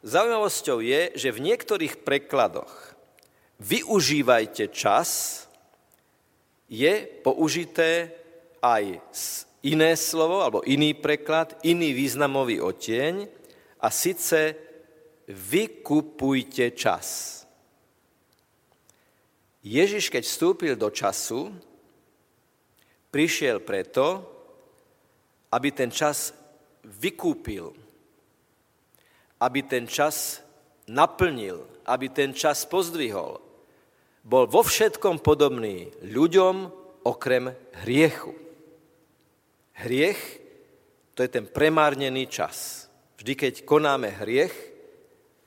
Zaujímavosťou 0.00 0.80
je, 0.80 1.12
že 1.12 1.28
v 1.28 1.52
niektorých 1.52 2.00
prekladoch 2.00 2.96
využívajte 3.60 4.72
čas 4.72 5.44
je 6.72 7.04
použité 7.20 8.16
aj 8.64 9.04
iné 9.60 9.92
slovo, 10.00 10.40
alebo 10.40 10.64
iný 10.64 10.96
preklad, 10.96 11.60
iný 11.60 11.92
významový 11.92 12.64
oteň, 12.64 13.28
a 13.84 13.92
sice 13.92 14.56
vykupujte 15.28 16.72
čas. 16.72 17.44
Ježiš, 19.60 20.08
keď 20.08 20.24
vstúpil 20.24 20.72
do 20.72 20.88
času, 20.88 21.52
prišiel 23.14 23.62
preto, 23.62 24.26
aby 25.54 25.70
ten 25.70 25.94
čas 25.94 26.34
vykúpil, 26.82 27.70
aby 29.38 29.60
ten 29.62 29.86
čas 29.86 30.42
naplnil, 30.90 31.62
aby 31.86 32.10
ten 32.10 32.34
čas 32.34 32.66
pozdvihol. 32.66 33.38
Bol 34.26 34.50
vo 34.50 34.66
všetkom 34.66 35.22
podobný 35.22 35.94
ľuďom 36.02 36.66
okrem 37.06 37.54
hriechu. 37.86 38.34
Hriech 39.78 40.42
to 41.14 41.22
je 41.22 41.30
ten 41.30 41.46
premárnený 41.46 42.26
čas. 42.26 42.90
Vždy, 43.14 43.32
keď 43.38 43.54
konáme 43.62 44.10
hriech, 44.10 44.54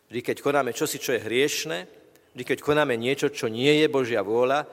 vždy, 0.08 0.22
keď 0.24 0.38
konáme 0.40 0.72
čosi, 0.72 1.04
čo 1.04 1.20
je 1.20 1.26
hriešne, 1.26 1.84
vždy, 2.32 2.44
keď 2.48 2.60
konáme 2.64 2.96
niečo, 2.96 3.28
čo 3.28 3.52
nie 3.52 3.84
je 3.84 3.92
Božia 3.92 4.24
vôľa, 4.24 4.64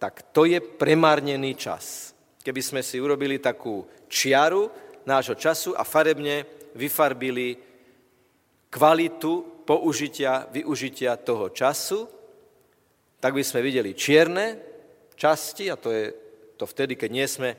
tak 0.00 0.32
to 0.32 0.48
je 0.48 0.62
premárnený 0.64 1.52
čas. 1.60 2.16
Keby 2.40 2.62
sme 2.64 2.80
si 2.80 2.96
urobili 2.96 3.36
takú 3.36 3.84
čiaru 4.08 4.72
nášho 5.04 5.36
času 5.36 5.76
a 5.76 5.84
farebne 5.84 6.44
vyfarbili 6.72 7.58
kvalitu 8.72 9.64
použitia, 9.68 10.48
využitia 10.48 11.20
toho 11.20 11.52
času, 11.52 12.08
tak 13.20 13.36
by 13.36 13.44
sme 13.44 13.60
videli 13.60 13.92
čierne 13.92 14.56
časti, 15.12 15.68
a 15.68 15.76
to 15.76 15.92
je 15.92 16.04
to 16.56 16.64
vtedy, 16.64 16.96
keď 16.96 17.10
nie 17.12 17.28
sme 17.28 17.50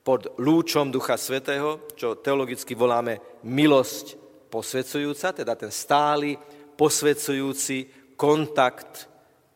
pod 0.00 0.40
lúčom 0.40 0.88
Ducha 0.88 1.20
Svetého, 1.20 1.92
čo 1.92 2.16
teologicky 2.16 2.72
voláme 2.72 3.44
milosť 3.44 4.16
posvedzujúca, 4.48 5.36
teda 5.36 5.52
ten 5.52 5.68
stály 5.68 6.32
posvedzujúci 6.80 8.08
kontakt, 8.16 9.04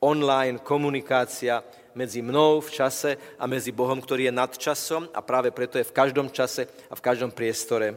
online 0.04 0.60
komunikácia 0.60 1.64
medzi 1.94 2.24
mnou 2.24 2.60
v 2.60 2.70
čase 2.70 3.10
a 3.38 3.44
medzi 3.46 3.70
Bohom, 3.72 4.00
ktorý 4.00 4.28
je 4.28 4.34
nad 4.34 4.52
časom 4.52 5.08
a 5.10 5.20
práve 5.20 5.50
preto 5.50 5.78
je 5.80 5.88
v 5.88 5.96
každom 5.96 6.28
čase 6.32 6.68
a 6.88 6.94
v 6.96 7.04
každom 7.04 7.30
priestore 7.32 7.96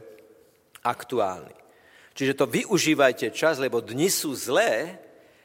aktuálny. 0.84 1.56
Čiže 2.16 2.38
to 2.40 2.46
využívajte 2.48 3.36
čas, 3.36 3.60
lebo 3.60 3.84
dni 3.84 4.08
sú 4.08 4.32
zlé, 4.32 5.00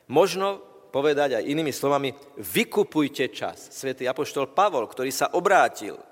možno 0.07 0.63
povedať 0.95 1.39
aj 1.39 1.49
inými 1.51 1.75
slovami, 1.75 2.15
vykupujte 2.39 3.31
čas. 3.35 3.71
Svetý 3.75 4.07
apoštol 4.07 4.51
Pavol, 4.55 4.87
ktorý 4.87 5.11
sa 5.11 5.35
obrátil– 5.35 5.99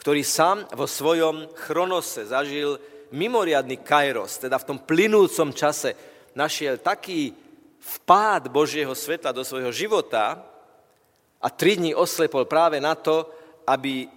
ktorý 0.00 0.24
sám 0.24 0.64
vo 0.72 0.88
svojom 0.88 1.52
chronose 1.52 2.24
zažil 2.24 2.80
mimoriadný 3.12 3.84
kairos, 3.84 4.40
teda 4.40 4.56
v 4.56 4.72
tom 4.72 4.78
plynúcom 4.80 5.52
čase 5.52 5.92
našiel 6.32 6.80
taký 6.80 7.36
vpád 8.00 8.48
Božieho 8.48 8.96
svetla 8.96 9.36
do 9.36 9.44
svojho 9.44 9.68
života 9.68 10.40
a 11.40 11.48
tri 11.48 11.80
dní 11.80 11.96
oslepol 11.96 12.44
práve 12.44 12.76
na 12.80 12.92
to, 12.92 13.24
aby 13.64 14.08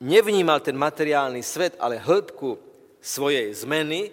nevnímal 0.00 0.64
ten 0.64 0.76
materiálny 0.76 1.44
svet, 1.44 1.76
ale 1.76 2.00
hĺbku 2.00 2.56
svojej 3.04 3.52
zmeny, 3.52 4.08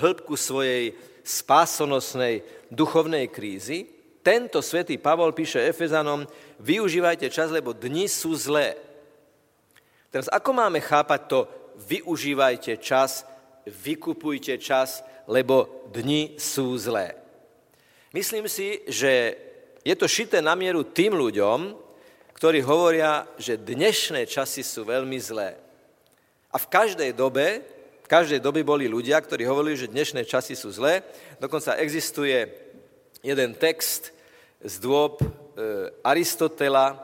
hĺbku 0.00 0.32
svojej 0.36 0.96
spásonosnej 1.24 2.44
duchovnej 2.72 3.28
krízy. 3.28 3.88
Tento 4.24 4.64
svätý 4.64 4.96
Pavol 4.96 5.36
píše 5.36 5.60
Efezanom, 5.60 6.24
využívajte 6.56 7.28
čas, 7.28 7.52
lebo 7.52 7.76
dni 7.76 8.08
sú 8.08 8.32
zlé. 8.32 8.80
Teraz 10.08 10.32
ako 10.32 10.56
máme 10.56 10.80
chápať 10.80 11.20
to, 11.28 11.40
využívajte 11.84 12.80
čas, 12.80 13.28
vykupujte 13.68 14.56
čas, 14.56 15.04
lebo 15.28 15.84
dni 15.92 16.40
sú 16.40 16.72
zlé. 16.80 17.16
Myslím 18.14 18.48
si, 18.48 18.80
že 18.88 19.36
je 19.84 19.94
to 19.94 20.08
šité 20.08 20.40
na 20.40 20.56
mieru 20.56 20.80
tým 20.80 21.12
ľuďom, 21.12 21.76
ktorí 22.32 22.64
hovoria, 22.64 23.28
že 23.36 23.60
dnešné 23.60 24.24
časy 24.24 24.64
sú 24.64 24.88
veľmi 24.88 25.20
zlé. 25.20 25.60
A 26.48 26.56
v 26.56 26.66
každej 26.72 27.12
dobe, 27.12 27.60
v 28.04 28.08
každej 28.08 28.40
dobe 28.40 28.64
boli 28.64 28.88
ľudia, 28.88 29.20
ktorí 29.20 29.44
hovorili, 29.44 29.76
že 29.76 29.92
dnešné 29.92 30.24
časy 30.24 30.56
sú 30.56 30.72
zlé. 30.72 31.04
Dokonca 31.36 31.76
existuje 31.76 32.48
jeden 33.20 33.52
text 33.54 34.10
z 34.64 34.74
dôb 34.80 35.20
e, 35.20 35.28
Aristotela, 36.00 36.96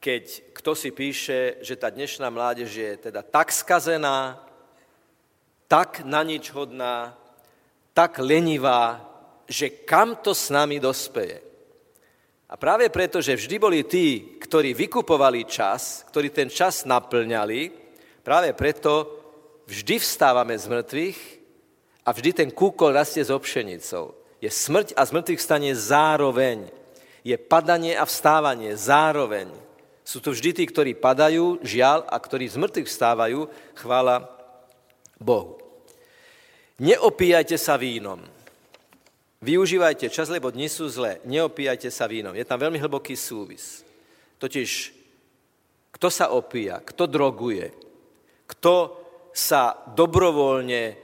keď 0.00 0.52
kto 0.56 0.72
si 0.76 0.92
píše, 0.92 1.60
že 1.64 1.76
tá 1.76 1.88
dnešná 1.88 2.28
mládež 2.28 2.72
je 2.72 2.92
teda 2.96 3.24
tak 3.24 3.52
skazená, 3.52 4.40
tak 5.68 6.04
na 6.04 6.20
nič 6.24 6.52
hodná, 6.52 7.16
tak 7.92 8.20
lenivá, 8.20 9.04
že 9.48 9.68
kam 9.84 10.16
to 10.16 10.32
s 10.32 10.48
nami 10.48 10.80
dospeje. 10.80 11.49
A 12.50 12.58
práve 12.58 12.90
preto, 12.90 13.22
že 13.22 13.38
vždy 13.38 13.56
boli 13.62 13.86
tí, 13.86 14.34
ktorí 14.42 14.74
vykupovali 14.74 15.46
čas, 15.46 16.02
ktorí 16.10 16.34
ten 16.34 16.50
čas 16.50 16.82
naplňali, 16.82 17.70
práve 18.26 18.50
preto 18.58 19.06
vždy 19.70 20.02
vstávame 20.02 20.58
z 20.58 20.66
mŕtvych 20.66 21.18
a 22.02 22.10
vždy 22.10 22.30
ten 22.34 22.50
kúkol 22.50 22.90
rastie 22.90 23.22
s 23.22 23.30
obšenicou. 23.30 24.18
Je 24.42 24.50
smrť 24.50 24.98
a 24.98 25.06
z 25.06 25.14
mŕtvych 25.14 25.38
stane 25.38 25.70
zároveň. 25.78 26.74
Je 27.22 27.38
padanie 27.38 27.94
a 27.94 28.02
vstávanie 28.02 28.74
zároveň. 28.74 29.46
Sú 30.02 30.18
to 30.18 30.34
vždy 30.34 30.50
tí, 30.50 30.64
ktorí 30.66 30.98
padajú, 30.98 31.62
žiaľ, 31.62 32.02
a 32.10 32.18
ktorí 32.18 32.50
z 32.50 32.58
mŕtvych 32.58 32.90
vstávajú, 32.90 33.46
chvála 33.78 34.26
Bohu. 35.22 35.62
Neopíjajte 36.82 37.54
sa 37.54 37.78
vínom. 37.78 38.39
Využívajte 39.40 40.12
čas, 40.12 40.28
lebo 40.28 40.52
dni 40.52 40.68
sú 40.68 40.84
zlé. 40.92 41.16
Neopíjajte 41.24 41.88
sa 41.88 42.04
vínom. 42.04 42.36
Je 42.36 42.44
tam 42.44 42.60
veľmi 42.60 42.76
hlboký 42.76 43.16
súvis. 43.16 43.80
Totiž, 44.36 44.92
kto 45.96 46.08
sa 46.12 46.32
opíja, 46.32 46.84
kto 46.84 47.08
droguje, 47.08 47.72
kto 48.44 49.00
sa 49.32 49.80
dobrovoľne 49.96 50.96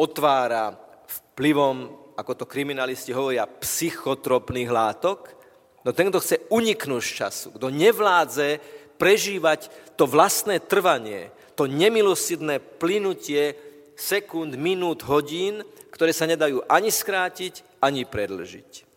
otvára 0.00 0.72
vplyvom, 1.04 1.76
ako 2.16 2.32
to 2.32 2.44
kriminalisti 2.48 3.12
hovoria, 3.12 3.44
psychotropných 3.44 4.70
látok, 4.72 5.42
No 5.82 5.90
ten, 5.90 6.08
kto 6.08 6.22
chce 6.22 6.46
uniknúť 6.46 7.02
z 7.02 7.12
času, 7.26 7.46
kto 7.58 7.66
nevládze 7.74 8.62
prežívať 9.02 9.66
to 9.98 10.06
vlastné 10.06 10.62
trvanie, 10.62 11.34
to 11.58 11.66
nemilosidné 11.66 12.62
plynutie 12.78 13.58
sekúnd, 13.98 14.54
minút, 14.54 15.02
hodín, 15.02 15.66
ktoré 15.90 16.14
sa 16.14 16.30
nedajú 16.30 16.62
ani 16.70 16.88
skrátiť, 16.88 17.66
ani 17.82 18.06
predlžiť. 18.06 18.92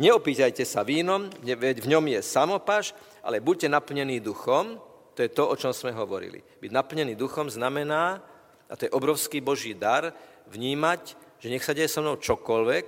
Neopýtajte 0.00 0.64
sa 0.64 0.80
vínom, 0.80 1.28
veď 1.44 1.84
v 1.84 1.90
ňom 1.92 2.04
je 2.08 2.20
samopaš, 2.24 2.96
ale 3.20 3.44
buďte 3.44 3.68
naplnení 3.68 4.16
duchom, 4.24 4.80
to 5.12 5.20
je 5.20 5.28
to, 5.28 5.44
o 5.44 5.54
čom 5.60 5.76
sme 5.76 5.92
hovorili. 5.92 6.40
Byť 6.40 6.72
naplnený 6.72 7.12
duchom 7.20 7.52
znamená, 7.52 8.24
a 8.64 8.72
to 8.80 8.88
je 8.88 8.96
obrovský 8.96 9.44
Boží 9.44 9.76
dar, 9.76 10.16
vnímať, 10.48 11.20
že 11.36 11.52
nech 11.52 11.60
sa 11.60 11.76
deje 11.76 11.92
so 11.92 12.00
mnou 12.00 12.16
čokoľvek, 12.16 12.86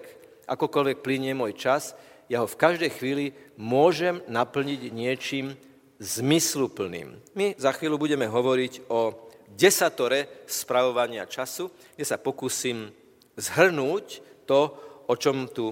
akokoľvek 0.48 1.04
plinie 1.04 1.36
môj 1.36 1.52
čas, 1.52 1.92
ja 2.32 2.40
ho 2.40 2.48
v 2.48 2.56
každej 2.56 2.90
chvíli 2.96 3.36
môžem 3.60 4.24
naplniť 4.24 4.88
niečím 4.88 5.52
zmysluplným. 6.00 7.12
My 7.36 7.52
za 7.60 7.76
chvíľu 7.76 8.00
budeme 8.00 8.24
hovoriť 8.24 8.88
o 8.88 9.28
desatore 9.52 10.48
spravovania 10.48 11.28
času, 11.28 11.68
kde 11.92 12.08
sa 12.08 12.16
pokúsim 12.16 12.88
zhrnúť 13.36 14.24
to, 14.48 14.72
o 15.12 15.14
čom 15.20 15.44
tu 15.52 15.68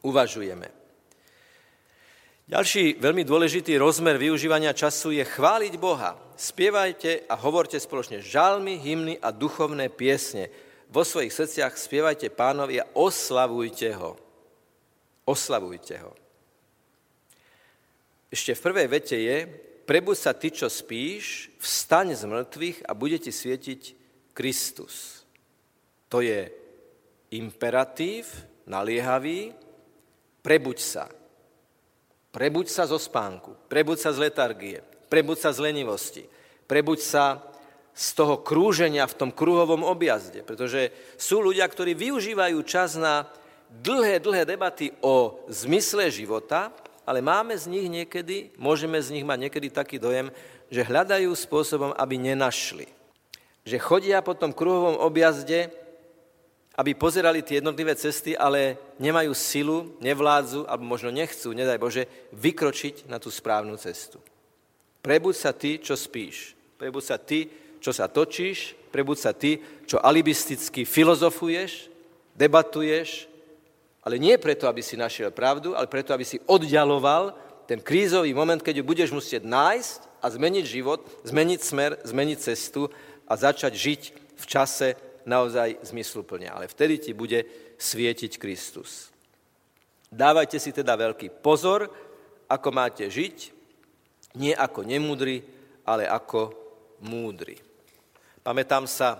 uvažujeme. 0.00 0.72
Ďalší 2.46 3.02
veľmi 3.02 3.26
dôležitý 3.26 3.76
rozmer 3.76 4.16
využívania 4.16 4.72
času 4.72 5.12
je 5.12 5.24
chváliť 5.26 5.74
Boha. 5.76 6.16
Spievajte 6.38 7.26
a 7.28 7.34
hovorte 7.36 7.76
spoločne 7.76 8.22
žalmy, 8.22 8.78
hymny 8.78 9.18
a 9.18 9.34
duchovné 9.34 9.90
piesne. 9.92 10.48
Vo 10.88 11.02
svojich 11.02 11.34
srdciach 11.34 11.74
spievajte 11.74 12.30
pánovi 12.30 12.80
a 12.80 12.88
oslavujte 12.94 13.90
ho. 13.98 14.14
Oslavujte 15.26 15.98
ho. 16.06 16.14
Ešte 18.30 18.54
v 18.54 18.62
prvej 18.62 18.86
vete 18.94 19.18
je, 19.18 19.36
prebuď 19.82 20.16
sa 20.16 20.30
ty, 20.30 20.54
čo 20.54 20.70
spíš, 20.70 21.50
vstaň 21.58 22.14
z 22.14 22.30
mŕtvych 22.30 22.78
a 22.86 22.94
bude 22.94 23.18
ti 23.18 23.34
svietiť 23.34 23.82
Kristus. 24.30 25.26
To 26.14 26.22
je 26.22 26.46
imperatív, 27.30 28.28
naliehavý, 28.66 29.54
prebuď 30.42 30.78
sa. 30.78 31.06
Prebuď 32.30 32.66
sa 32.68 32.84
zo 32.84 33.00
spánku, 33.00 33.56
prebuď 33.70 33.98
sa 33.98 34.10
z 34.12 34.28
letargie, 34.28 34.78
Prebuď 35.06 35.38
sa 35.38 35.50
z 35.54 35.62
lenivosti. 35.62 36.24
Prebuď 36.66 36.98
sa 36.98 37.24
z 37.96 38.06
toho 38.12 38.42
krúženia 38.42 39.06
v 39.06 39.16
tom 39.16 39.30
kruhovom 39.30 39.86
objazde. 39.86 40.42
Pretože 40.42 40.90
sú 41.14 41.40
ľudia, 41.40 41.64
ktorí 41.70 41.94
využívajú 41.94 42.58
čas 42.66 42.98
na 42.98 43.30
dlhé, 43.70 44.18
dlhé 44.18 44.42
debaty 44.44 44.90
o 45.00 45.46
zmysle 45.46 46.10
života, 46.10 46.74
ale 47.06 47.22
máme 47.22 47.54
z 47.54 47.70
nich 47.70 47.86
niekedy, 47.86 48.50
môžeme 48.58 48.98
z 48.98 49.14
nich 49.14 49.22
mať 49.22 49.46
niekedy 49.46 49.70
taký 49.70 50.02
dojem, 50.02 50.34
že 50.66 50.82
hľadajú 50.82 51.30
spôsobom, 51.30 51.94
aby 51.94 52.18
nenašli. 52.18 52.90
Že 53.62 53.78
chodia 53.78 54.18
po 54.26 54.34
tom 54.34 54.50
kruhovom 54.50 54.98
objazde, 54.98 55.70
aby 56.76 56.92
pozerali 56.92 57.40
tie 57.40 57.64
jednotlivé 57.64 57.96
cesty, 57.96 58.36
ale 58.36 58.76
nemajú 59.00 59.32
silu, 59.32 59.96
nevládzu, 60.04 60.68
alebo 60.68 60.84
možno 60.84 61.08
nechcú, 61.08 61.56
nedaj 61.56 61.80
Bože, 61.80 62.04
vykročiť 62.36 63.08
na 63.08 63.16
tú 63.16 63.32
správnu 63.32 63.72
cestu. 63.80 64.20
Prebuď 65.00 65.34
sa 65.34 65.56
ty, 65.56 65.80
čo 65.80 65.96
spíš. 65.96 66.52
Prebuď 66.76 67.04
sa 67.04 67.16
ty, 67.16 67.48
čo 67.80 67.96
sa 67.96 68.12
točíš, 68.12 68.76
prebuď 68.92 69.16
sa 69.16 69.32
ty, 69.32 69.56
čo 69.88 69.96
alibisticky 70.04 70.84
filozofuješ, 70.84 71.88
debatuješ, 72.36 73.24
ale 74.04 74.20
nie 74.20 74.36
preto, 74.36 74.68
aby 74.68 74.84
si 74.84 75.00
našiel 75.00 75.32
pravdu, 75.32 75.72
ale 75.72 75.88
preto, 75.88 76.12
aby 76.12 76.22
si 76.28 76.36
oddialoval 76.44 77.32
ten 77.64 77.80
krízový 77.80 78.36
moment, 78.36 78.60
keď 78.60 78.82
ju 78.82 78.84
budeš 78.86 79.10
musieť 79.10 79.42
nájsť 79.48 80.00
a 80.22 80.26
zmeniť 80.30 80.64
život, 80.68 81.00
zmeniť 81.24 81.60
smer, 81.64 81.98
zmeniť 82.04 82.38
cestu 82.38 82.92
a 83.26 83.32
začať 83.34 83.72
žiť 83.74 84.02
v 84.36 84.44
čase 84.44 84.94
naozaj 85.26 85.82
zmysluplne. 85.82 86.48
Ale 86.48 86.70
vtedy 86.70 87.02
ti 87.02 87.12
bude 87.12 87.44
svietiť 87.76 88.38
Kristus. 88.38 89.10
Dávajte 90.06 90.56
si 90.62 90.70
teda 90.70 90.94
veľký 90.94 91.42
pozor, 91.42 91.90
ako 92.46 92.68
máte 92.70 93.10
žiť, 93.10 93.52
nie 94.38 94.54
ako 94.54 94.86
nemúdry, 94.86 95.42
ale 95.82 96.06
ako 96.06 96.54
múdry. 97.02 97.58
Pamätám 98.46 98.86
sa, 98.86 99.18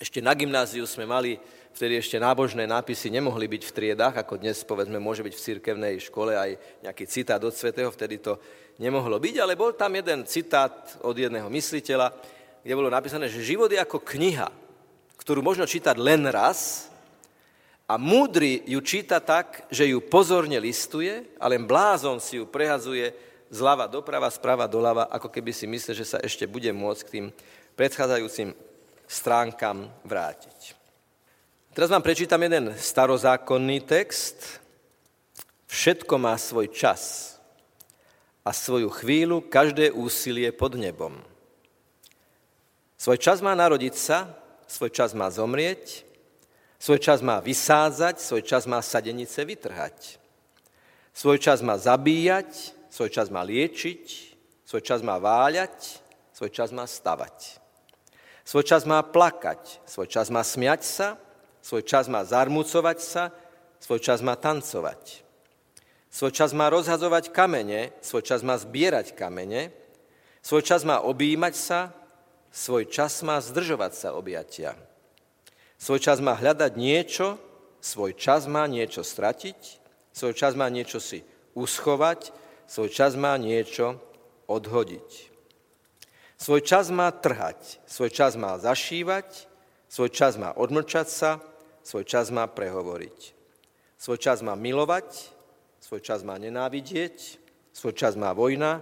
ešte 0.00 0.24
na 0.24 0.32
gymnáziu 0.32 0.88
sme 0.88 1.04
mali 1.04 1.36
vtedy 1.74 2.00
ešte 2.00 2.18
nábožné 2.18 2.66
nápisy 2.66 3.12
nemohli 3.12 3.46
byť 3.46 3.62
v 3.68 3.74
triedách, 3.74 4.14
ako 4.24 4.40
dnes 4.42 4.64
povedzme 4.66 4.98
môže 4.98 5.22
byť 5.22 5.34
v 5.36 5.44
cirkevnej 5.44 5.94
škole 6.02 6.34
aj 6.34 6.50
nejaký 6.82 7.04
citát 7.06 7.40
od 7.42 7.54
svetého, 7.54 7.92
vtedy 7.92 8.18
to 8.18 8.40
nemohlo 8.80 9.20
byť, 9.20 9.34
ale 9.38 9.54
bol 9.54 9.76
tam 9.76 9.94
jeden 9.94 10.26
citát 10.26 10.98
od 11.04 11.14
jedného 11.14 11.46
mysliteľa, 11.46 12.10
kde 12.64 12.74
bolo 12.74 12.90
napísané, 12.90 13.28
že 13.30 13.44
život 13.44 13.70
je 13.70 13.78
ako 13.78 14.02
kniha, 14.02 14.48
ktorú 15.20 15.44
možno 15.44 15.68
čítať 15.68 16.00
len 16.00 16.24
raz 16.32 16.88
a 17.84 18.00
múdry 18.00 18.64
ju 18.64 18.80
číta 18.80 19.20
tak, 19.20 19.68
že 19.68 19.92
ju 19.92 20.00
pozorne 20.00 20.56
listuje 20.56 21.28
a 21.36 21.44
len 21.44 21.68
blázon 21.68 22.16
si 22.24 22.40
ju 22.40 22.48
prehazuje 22.48 23.12
zľava 23.52 23.84
doprava, 23.84 24.32
sprava 24.32 24.64
doľava, 24.64 25.12
ako 25.12 25.28
keby 25.28 25.52
si 25.52 25.68
myslel, 25.68 26.00
že 26.00 26.16
sa 26.16 26.18
ešte 26.24 26.48
bude 26.48 26.72
môcť 26.72 27.02
k 27.04 27.12
tým 27.12 27.26
predchádzajúcim 27.76 28.56
stránkam 29.04 29.92
vrátiť. 30.08 30.78
Teraz 31.76 31.92
vám 31.92 32.02
prečítam 32.02 32.40
jeden 32.40 32.72
starozákonný 32.78 33.84
text. 33.84 34.62
Všetko 35.68 36.14
má 36.18 36.34
svoj 36.40 36.72
čas 36.72 37.36
a 38.42 38.50
svoju 38.54 38.88
chvíľu 38.90 39.44
každé 39.44 39.92
úsilie 39.92 40.50
pod 40.50 40.74
nebom. 40.78 41.18
Svoj 42.98 43.18
čas 43.18 43.38
má 43.42 43.54
narodiť 43.54 43.94
sa, 43.94 44.39
svoj 44.70 44.94
čas 44.94 45.10
má 45.18 45.26
zomrieť, 45.26 46.06
svoj 46.78 47.02
čas 47.02 47.18
má 47.26 47.42
vysádzať, 47.42 48.22
svoj 48.22 48.42
čas 48.46 48.70
má 48.70 48.78
sadenice 48.78 49.42
vytrhať. 49.42 50.22
Svoj 51.10 51.42
čas 51.42 51.58
má 51.58 51.74
zabíjať, 51.74 52.78
svoj 52.86 53.10
čas 53.10 53.26
má 53.34 53.42
liečiť, 53.42 54.04
svoj 54.62 54.82
čas 54.86 55.02
má 55.02 55.18
váľať, 55.18 55.98
svoj 56.30 56.54
čas 56.54 56.70
má 56.70 56.86
stavať. 56.86 57.58
Svoj 58.46 58.62
čas 58.62 58.86
má 58.86 59.02
plakať, 59.02 59.82
svoj 59.90 60.06
čas 60.06 60.30
má 60.30 60.46
smiať 60.46 60.82
sa, 60.86 61.08
svoj 61.60 61.82
čas 61.82 62.06
má 62.06 62.22
zarmúcovať 62.22 62.98
sa, 63.02 63.34
svoj 63.82 63.98
čas 63.98 64.22
má 64.22 64.38
tancovať. 64.38 65.26
Svoj 66.10 66.30
čas 66.30 66.50
má 66.54 66.70
rozhazovať 66.70 67.34
kamene, 67.34 67.94
svoj 68.02 68.22
čas 68.22 68.42
má 68.42 68.58
zbierať 68.58 69.14
kamene, 69.14 69.74
svoj 70.42 70.62
čas 70.62 70.82
má 70.82 71.02
objímať 71.02 71.54
sa, 71.54 71.94
svoj 72.50 72.86
čas 72.90 73.22
má 73.22 73.38
zdržovať 73.38 73.92
sa 73.94 74.08
objatia. 74.14 74.74
Svoj 75.80 75.98
čas 76.02 76.18
má 76.20 76.36
hľadať 76.36 76.76
niečo, 76.76 77.40
svoj 77.80 78.12
čas 78.12 78.44
má 78.44 78.68
niečo 78.68 79.00
stratiť, 79.00 79.56
svoj 80.12 80.34
čas 80.36 80.52
má 80.52 80.68
niečo 80.68 81.00
si 81.00 81.24
uschovať, 81.56 82.34
svoj 82.68 82.90
čas 82.92 83.16
má 83.16 83.34
niečo 83.40 83.96
odhodiť. 84.44 85.30
Svoj 86.36 86.60
čas 86.64 86.88
má 86.92 87.08
trhať, 87.12 87.80
svoj 87.84 88.10
čas 88.12 88.36
má 88.36 88.56
zašívať, 88.60 89.48
svoj 89.88 90.10
čas 90.12 90.36
má 90.36 90.52
odmlčať 90.52 91.08
sa, 91.08 91.30
svoj 91.84 92.04
čas 92.04 92.28
má 92.32 92.48
prehovoriť. 92.48 93.18
Svoj 94.00 94.16
čas 94.16 94.40
má 94.40 94.56
milovať, 94.56 95.08
svoj 95.80 96.00
čas 96.00 96.24
má 96.24 96.40
nenávidieť, 96.40 97.40
svoj 97.72 97.92
čas 97.92 98.16
má 98.16 98.32
vojna, 98.32 98.80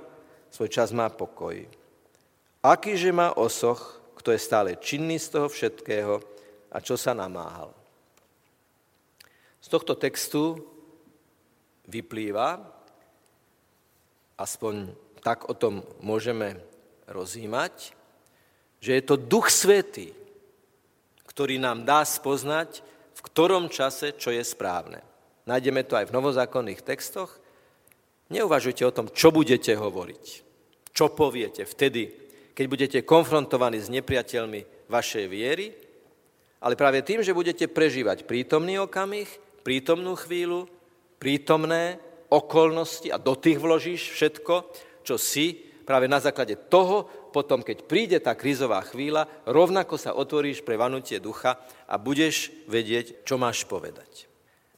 svoj 0.50 0.70
čas 0.70 0.94
má 0.94 1.10
pokoj. 1.10 1.77
Akýže 2.58 3.14
má 3.14 3.30
osoch, 3.38 4.02
kto 4.18 4.34
je 4.34 4.40
stále 4.42 4.70
činný 4.82 5.22
z 5.22 5.38
toho 5.38 5.46
všetkého 5.46 6.18
a 6.74 6.78
čo 6.82 6.98
sa 6.98 7.14
namáhal. 7.14 7.70
Z 9.62 9.70
tohto 9.70 9.94
textu 9.94 10.58
vyplýva, 11.86 12.58
aspoň 14.34 14.90
tak 15.22 15.46
o 15.46 15.54
tom 15.54 15.86
môžeme 16.02 16.58
rozímať, 17.06 17.94
že 18.78 18.94
je 18.98 19.02
to 19.06 19.14
Duch 19.18 19.50
Svetý, 19.50 20.14
ktorý 21.26 21.62
nám 21.62 21.86
dá 21.86 22.02
spoznať, 22.02 22.82
v 23.14 23.20
ktorom 23.22 23.70
čase 23.70 24.14
čo 24.18 24.34
je 24.34 24.42
správne. 24.42 25.02
Nájdeme 25.46 25.86
to 25.86 25.94
aj 25.94 26.10
v 26.10 26.14
novozákonných 26.14 26.82
textoch. 26.82 27.38
Neuvažujte 28.28 28.82
o 28.84 28.94
tom, 28.94 29.06
čo 29.08 29.32
budete 29.32 29.72
hovoriť, 29.78 30.24
čo 30.92 31.14
poviete 31.14 31.64
vtedy, 31.64 32.27
keď 32.58 32.66
budete 32.66 32.98
konfrontovaní 33.06 33.78
s 33.78 33.86
nepriateľmi 33.86 34.90
vašej 34.90 35.24
viery, 35.30 35.78
ale 36.58 36.74
práve 36.74 37.06
tým, 37.06 37.22
že 37.22 37.30
budete 37.30 37.70
prežívať 37.70 38.26
prítomný 38.26 38.82
okamih, 38.82 39.30
prítomnú 39.62 40.18
chvíľu, 40.18 40.66
prítomné 41.22 42.02
okolnosti 42.26 43.14
a 43.14 43.22
do 43.22 43.38
tých 43.38 43.62
vložíš 43.62 44.10
všetko, 44.10 44.54
čo 45.06 45.14
si 45.14 45.54
práve 45.86 46.10
na 46.10 46.18
základe 46.18 46.58
toho, 46.66 47.06
potom 47.30 47.62
keď 47.62 47.86
príde 47.86 48.18
tá 48.18 48.34
krízová 48.34 48.82
chvíľa, 48.82 49.30
rovnako 49.46 49.94
sa 49.94 50.18
otvoríš 50.18 50.66
pre 50.66 50.74
vanutie 50.74 51.22
ducha 51.22 51.62
a 51.86 51.94
budeš 51.94 52.50
vedieť, 52.66 53.22
čo 53.22 53.38
máš 53.38 53.70
povedať. 53.70 54.26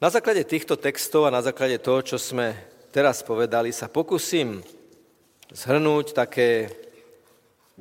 Na 0.05 0.13
základe 0.13 0.45
týchto 0.45 0.77
textov 0.77 1.25
a 1.25 1.35
na 1.35 1.41
základe 1.41 1.81
toho, 1.81 2.05
čo 2.05 2.21
sme 2.21 2.53
teraz 2.93 3.25
povedali, 3.25 3.73
sa 3.73 3.89
pokúsim 3.89 4.61
zhrnúť 5.49 6.13
také 6.13 6.69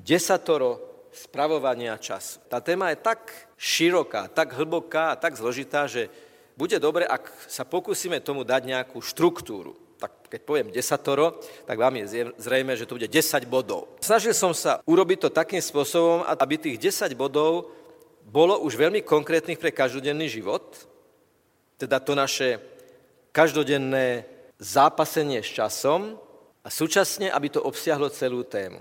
desatoro 0.02 0.80
spravovania 1.12 1.98
času. 2.00 2.40
Tá 2.48 2.64
téma 2.64 2.94
je 2.94 3.02
tak 3.04 3.52
široká, 3.60 4.32
tak 4.32 4.56
hlboká 4.56 5.14
a 5.14 5.20
tak 5.20 5.36
zložitá, 5.36 5.90
že 5.90 6.08
bude 6.56 6.76
dobre, 6.80 7.08
ak 7.08 7.32
sa 7.48 7.64
pokúsime 7.64 8.20
tomu 8.20 8.44
dať 8.44 8.62
nejakú 8.68 9.00
štruktúru 9.00 9.90
tak 10.00 10.32
keď 10.32 10.42
poviem 10.48 10.72
desatoro, 10.72 11.44
tak 11.68 11.76
vám 11.76 12.00
je 12.00 12.32
zrejme, 12.40 12.72
že 12.80 12.88
to 12.88 12.96
bude 12.96 13.12
10 13.12 13.44
bodov. 13.52 14.00
Snažil 14.00 14.32
som 14.32 14.56
sa 14.56 14.80
urobiť 14.88 15.28
to 15.28 15.30
takým 15.30 15.60
spôsobom, 15.60 16.24
aby 16.24 16.56
tých 16.56 16.80
10 16.80 17.12
bodov 17.20 17.68
bolo 18.24 18.64
už 18.64 18.80
veľmi 18.80 19.04
konkrétnych 19.04 19.60
pre 19.60 19.76
každodenný 19.76 20.32
život, 20.32 20.88
teda 21.76 22.00
to 22.00 22.16
naše 22.16 22.64
každodenné 23.36 24.24
zápasenie 24.56 25.44
s 25.44 25.52
časom 25.52 26.16
a 26.64 26.68
súčasne, 26.72 27.28
aby 27.28 27.52
to 27.52 27.60
obsiahlo 27.60 28.08
celú 28.08 28.48
tému. 28.48 28.80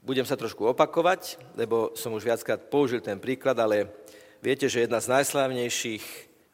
Budem 0.00 0.24
sa 0.24 0.32
trošku 0.32 0.64
opakovať, 0.64 1.36
lebo 1.60 1.92
som 1.92 2.16
už 2.16 2.24
viackrát 2.24 2.72
použil 2.72 3.04
ten 3.04 3.20
príklad, 3.20 3.60
ale 3.60 3.92
viete, 4.40 4.64
že 4.64 4.88
jedna 4.88 4.96
z 4.96 5.12
najslávnejších 5.12 6.04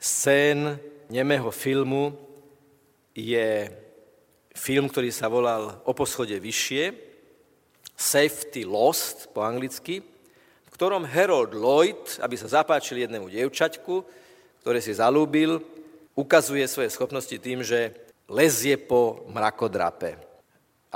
scén 0.03 0.75
nemého 1.07 1.55
filmu 1.55 2.11
je 3.15 3.71
film, 4.51 4.91
ktorý 4.91 5.15
sa 5.15 5.31
volal 5.31 5.79
O 5.87 5.95
poschode 5.95 6.35
vyššie, 6.35 6.91
Safety 7.95 8.67
Lost 8.67 9.31
po 9.31 9.47
anglicky, 9.47 10.03
v 10.67 10.71
ktorom 10.75 11.07
Harold 11.07 11.55
Lloyd, 11.55 12.19
aby 12.19 12.35
sa 12.35 12.51
zapáčil 12.61 13.07
jednému 13.07 13.31
dievčaťku, 13.31 14.03
ktoré 14.61 14.83
si 14.83 14.91
zalúbil, 14.91 15.63
ukazuje 16.19 16.67
svoje 16.67 16.91
schopnosti 16.91 17.39
tým, 17.39 17.63
že 17.63 17.95
lezie 18.27 18.75
po 18.75 19.23
mrakodrape. 19.31 20.26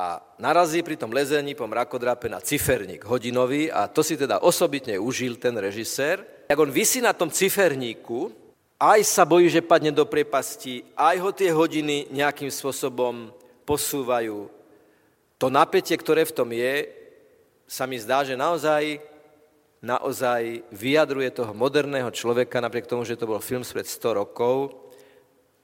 A 0.01 0.17
narazí 0.41 0.81
pri 0.81 0.97
tom 0.97 1.13
lezení 1.13 1.53
po 1.53 1.69
mrakodrape 1.69 2.33
na 2.33 2.41
ciferník 2.41 3.05
hodinový 3.05 3.69
a 3.69 3.85
to 3.85 4.01
si 4.01 4.17
teda 4.17 4.41
osobitne 4.41 4.97
užil 4.97 5.37
ten 5.37 5.53
režisér. 5.53 6.25
Jak 6.49 6.57
on 6.57 6.73
vysí 6.73 7.05
na 7.05 7.13
tom 7.13 7.29
ciferníku, 7.29 8.33
aj 8.81 9.05
sa 9.05 9.29
bojí, 9.29 9.53
že 9.53 9.61
padne 9.61 9.93
do 9.93 10.09
priepasti, 10.09 10.89
aj 10.97 11.17
ho 11.21 11.31
tie 11.37 11.53
hodiny 11.53 12.09
nejakým 12.17 12.49
spôsobom 12.49 13.29
posúvajú 13.69 14.49
to 15.37 15.53
napätie, 15.53 16.01
ktoré 16.01 16.25
v 16.25 16.33
tom 16.33 16.49
je, 16.49 16.89
sa 17.69 17.85
mi 17.85 18.01
zdá, 18.01 18.25
že 18.25 18.41
naozaj, 18.41 19.05
naozaj 19.85 20.65
vyjadruje 20.73 21.29
toho 21.29 21.53
moderného 21.53 22.09
človeka, 22.09 22.65
napriek 22.65 22.89
tomu, 22.89 23.05
že 23.05 23.21
to 23.21 23.29
bol 23.29 23.41
film 23.41 23.65
spred 23.65 23.85
100 23.85 24.17
rokov, 24.17 24.81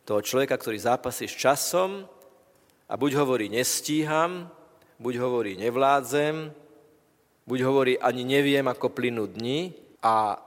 toho 0.04 0.20
človeka, 0.20 0.60
ktorý 0.60 0.76
zápasí 0.76 1.24
s 1.24 1.34
časom 1.34 2.04
a 2.86 2.94
buď 2.94 3.18
hovorí 3.18 3.46
nestíham, 3.50 4.46
buď 4.98 5.14
hovorí 5.18 5.52
nevládzem, 5.58 6.54
buď 7.46 7.58
hovorí 7.62 7.94
ani 7.98 8.22
neviem, 8.22 8.66
ako 8.66 8.94
plynú 8.94 9.26
dni 9.26 9.74
a 10.02 10.38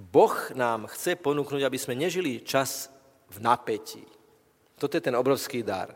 Boh 0.00 0.32
nám 0.56 0.88
chce 0.88 1.20
ponúknuť, 1.20 1.60
aby 1.60 1.76
sme 1.76 1.92
nežili 1.92 2.40
čas 2.40 2.88
v 3.28 3.44
napätí. 3.44 4.00
Toto 4.80 4.96
je 4.96 5.04
ten 5.04 5.12
obrovský 5.12 5.60
dar. 5.60 5.92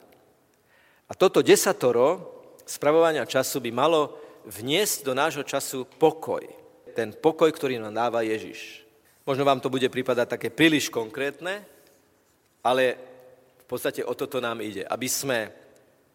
A 1.08 1.12
toto 1.16 1.40
desatoro 1.40 2.36
spravovania 2.68 3.24
času 3.24 3.64
by 3.64 3.72
malo 3.72 4.20
vniesť 4.44 5.08
do 5.08 5.12
nášho 5.16 5.44
času 5.44 5.88
pokoj. 5.96 6.44
Ten 6.92 7.16
pokoj, 7.16 7.48
ktorý 7.48 7.80
nám 7.80 7.96
dáva 7.96 8.20
Ježiš. 8.20 8.84
Možno 9.24 9.48
vám 9.48 9.60
to 9.64 9.72
bude 9.72 9.88
pripadať 9.88 10.36
také 10.36 10.48
príliš 10.52 10.92
konkrétne, 10.92 11.64
ale 12.60 13.00
v 13.64 13.66
podstate 13.66 14.04
o 14.04 14.12
toto 14.12 14.44
nám 14.44 14.60
ide. 14.60 14.84
Aby 14.84 15.08
sme 15.08 15.38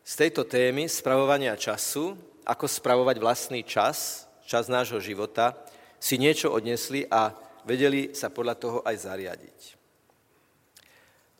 z 0.06 0.14
tejto 0.14 0.46
témy 0.46 0.86
spravovania 0.86 1.58
času, 1.58 2.14
ako 2.46 2.66
spravovať 2.70 3.18
vlastný 3.18 3.66
čas, 3.66 4.30
čas 4.46 4.70
nášho 4.70 5.02
života, 5.02 5.58
si 5.98 6.22
niečo 6.22 6.54
odnesli 6.54 7.06
a 7.10 7.34
vedeli 7.66 8.14
sa 8.14 8.30
podľa 8.30 8.56
toho 8.58 8.80
aj 8.86 8.96
zariadiť. 8.98 9.60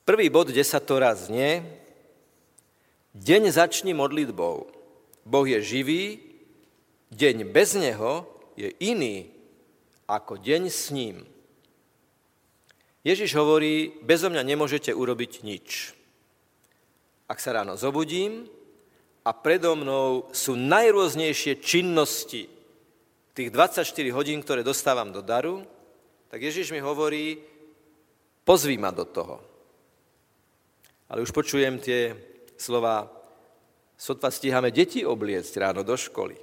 Prvý 0.06 0.34
bod 0.34 0.50
desatora 0.50 1.14
znie, 1.14 1.62
deň 3.14 3.54
začni 3.54 3.94
modlitbou. 3.94 4.70
Boh 5.26 5.46
je 5.46 5.62
živý, 5.62 6.04
deň 7.14 7.50
bez 7.54 7.78
Neho 7.78 8.26
je 8.58 8.74
iný 8.82 9.30
ako 10.10 10.42
deň 10.42 10.62
s 10.70 10.90
ním. 10.90 11.26
Ježiš 13.06 13.38
hovorí, 13.38 13.94
bezo 14.02 14.28
mňa 14.34 14.44
nemôžete 14.44 14.92
urobiť 14.92 15.46
nič. 15.46 15.99
Ak 17.30 17.38
sa 17.38 17.54
ráno 17.54 17.78
zobudím 17.78 18.50
a 19.22 19.30
predo 19.38 19.78
mnou 19.78 20.34
sú 20.34 20.58
najrôznejšie 20.58 21.62
činnosti 21.62 22.50
tých 23.38 23.54
24 23.54 23.86
hodín, 24.18 24.42
ktoré 24.42 24.66
dostávam 24.66 25.14
do 25.14 25.22
daru, 25.22 25.62
tak 26.28 26.42
Ježiš 26.42 26.74
mi 26.74 26.82
hovorí, 26.82 27.38
pozví 28.42 28.82
ma 28.82 28.90
do 28.90 29.06
toho. 29.06 29.38
Ale 31.08 31.22
už 31.22 31.30
počujem 31.30 31.78
tie 31.78 32.18
slova 32.58 33.08
Sotva 34.00 34.32
stíhame 34.32 34.72
deti 34.72 35.04
obliecť 35.04 35.54
ráno 35.60 35.84
do 35.84 35.92
školy. 36.00 36.40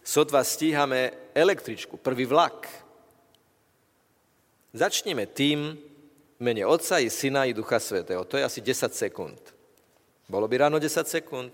Sotva 0.00 0.40
stíhame 0.40 1.30
električku, 1.36 2.00
prvý 2.00 2.24
vlak. 2.24 2.64
Začneme 4.72 5.28
tým 5.28 5.76
mene 6.40 6.64
Otca 6.64 6.96
i 6.96 7.12
Syna 7.12 7.44
i 7.44 7.52
Ducha 7.52 7.76
Svetého. 7.76 8.24
To 8.24 8.40
je 8.40 8.48
asi 8.48 8.64
10 8.64 8.88
sekúnd. 8.88 9.59
Bolo 10.30 10.46
by 10.46 10.62
ráno 10.62 10.78
10 10.78 11.10
sekúnd? 11.10 11.50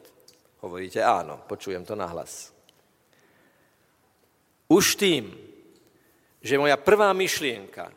Hovoríte 0.60 1.00
áno, 1.00 1.40
počujem 1.48 1.80
to 1.80 1.96
nahlas. 1.96 2.52
Už 4.68 5.00
tým, 5.00 5.32
že 6.44 6.60
moja 6.60 6.76
prvá 6.76 7.08
myšlienka 7.16 7.88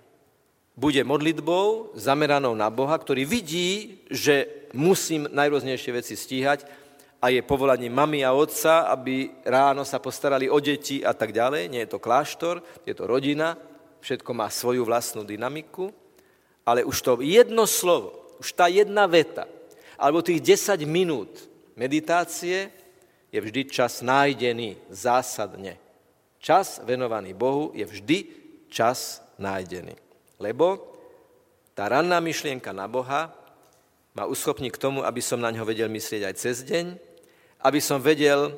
bude 0.79 1.03
modlitbou 1.03 1.91
zameranou 1.99 2.55
na 2.55 2.71
Boha, 2.71 2.95
ktorý 2.95 3.27
vidí, 3.27 3.99
že 4.07 4.47
musím 4.71 5.27
najrôznejšie 5.27 5.91
veci 5.91 6.15
stíhať 6.15 6.63
a 7.19 7.27
je 7.27 7.43
povolaním 7.43 7.91
mami 7.91 8.23
a 8.23 8.31
otca, 8.31 8.87
aby 8.87 9.35
ráno 9.43 9.83
sa 9.83 9.99
postarali 9.99 10.47
o 10.47 10.63
deti 10.63 11.03
a 11.03 11.11
tak 11.11 11.35
ďalej. 11.35 11.67
Nie 11.67 11.83
je 11.83 11.91
to 11.91 11.99
kláštor, 11.99 12.63
je 12.87 12.95
to 12.95 13.03
rodina, 13.03 13.59
všetko 13.99 14.31
má 14.31 14.47
svoju 14.47 14.87
vlastnú 14.87 15.27
dynamiku, 15.27 15.91
ale 16.63 16.87
už 16.87 16.95
to 17.03 17.19
jedno 17.19 17.67
slovo, 17.67 18.39
už 18.39 18.55
tá 18.55 18.71
jedna 18.71 19.03
veta, 19.03 19.43
alebo 19.99 20.23
tých 20.23 20.39
10 20.39 20.87
minút 20.87 21.29
meditácie 21.75 22.71
je 23.29 23.39
vždy 23.39 23.67
čas 23.69 23.99
nájdený 23.99 24.79
zásadne. 24.89 25.77
Čas 26.39 26.79
venovaný 26.87 27.35
Bohu 27.35 27.75
je 27.75 27.83
vždy 27.83 28.17
čas 28.71 29.19
nájdený. 29.35 29.93
Lebo 30.39 30.89
tá 31.75 31.91
ranná 31.91 32.23
myšlienka 32.23 32.71
na 32.71 32.87
Boha 32.87 33.35
ma 34.15 34.23
uschopní 34.25 34.71
k 34.71 34.81
tomu, 34.81 35.03
aby 35.03 35.19
som 35.19 35.39
na 35.39 35.51
ňo 35.51 35.67
vedel 35.67 35.91
myslieť 35.91 36.21
aj 36.25 36.35
cez 36.39 36.63
deň, 36.63 36.95
aby 37.63 37.79
som 37.83 37.99
vedel 37.99 38.55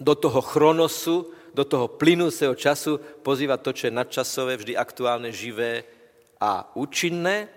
do 0.00 0.16
toho 0.16 0.40
chronosu, 0.40 1.30
do 1.52 1.62
toho 1.68 1.86
plynúceho 1.86 2.56
času 2.56 2.96
pozývať 3.20 3.58
to, 3.60 3.70
čo 3.76 3.84
je 3.88 3.96
nadčasové, 3.96 4.52
vždy 4.56 4.72
aktuálne, 4.72 5.28
živé 5.30 5.84
a 6.40 6.64
účinné. 6.74 7.48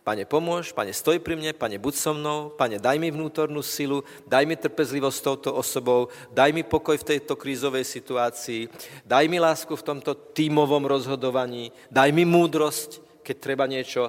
Pane, 0.00 0.24
pomôž, 0.24 0.72
pane, 0.72 0.96
stoj 0.96 1.20
pri 1.20 1.36
mne, 1.36 1.52
pane, 1.52 1.76
buď 1.76 1.94
so 1.94 2.16
mnou, 2.16 2.48
pane, 2.56 2.80
daj 2.80 2.96
mi 2.96 3.12
vnútornú 3.12 3.60
silu, 3.60 4.00
daj 4.24 4.48
mi 4.48 4.56
trpezlivosť 4.56 5.16
s 5.20 5.26
touto 5.28 5.50
osobou, 5.52 6.08
daj 6.32 6.56
mi 6.56 6.64
pokoj 6.64 6.96
v 6.96 7.04
tejto 7.04 7.36
krízovej 7.36 7.84
situácii, 7.84 8.72
daj 9.04 9.28
mi 9.28 9.36
lásku 9.36 9.76
v 9.76 9.84
tomto 9.84 10.32
tímovom 10.32 10.88
rozhodovaní, 10.88 11.68
daj 11.92 12.16
mi 12.16 12.24
múdrosť, 12.24 13.20
keď 13.20 13.36
treba 13.36 13.68
niečo 13.68 14.08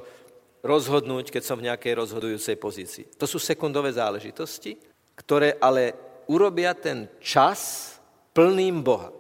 rozhodnúť, 0.64 1.28
keď 1.28 1.44
som 1.44 1.60
v 1.60 1.68
nejakej 1.68 1.94
rozhodujúcej 2.00 2.56
pozícii. 2.56 3.12
To 3.20 3.28
sú 3.28 3.36
sekundové 3.36 3.92
záležitosti, 3.92 4.80
ktoré 5.20 5.60
ale 5.60 5.92
urobia 6.32 6.72
ten 6.72 7.12
čas 7.20 7.92
plným 8.32 8.80
Boha. 8.80 9.12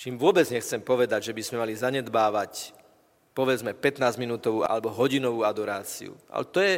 Čím 0.00 0.16
vôbec 0.16 0.48
nechcem 0.48 0.80
povedať, 0.80 1.28
že 1.28 1.36
by 1.36 1.42
sme 1.44 1.60
mali 1.60 1.76
zanedbávať 1.76 2.79
povedzme 3.40 3.72
15-minútovú 3.72 4.68
alebo 4.68 4.92
hodinovú 4.92 5.48
adoráciu. 5.48 6.12
Ale 6.28 6.44
to 6.44 6.60
je 6.60 6.74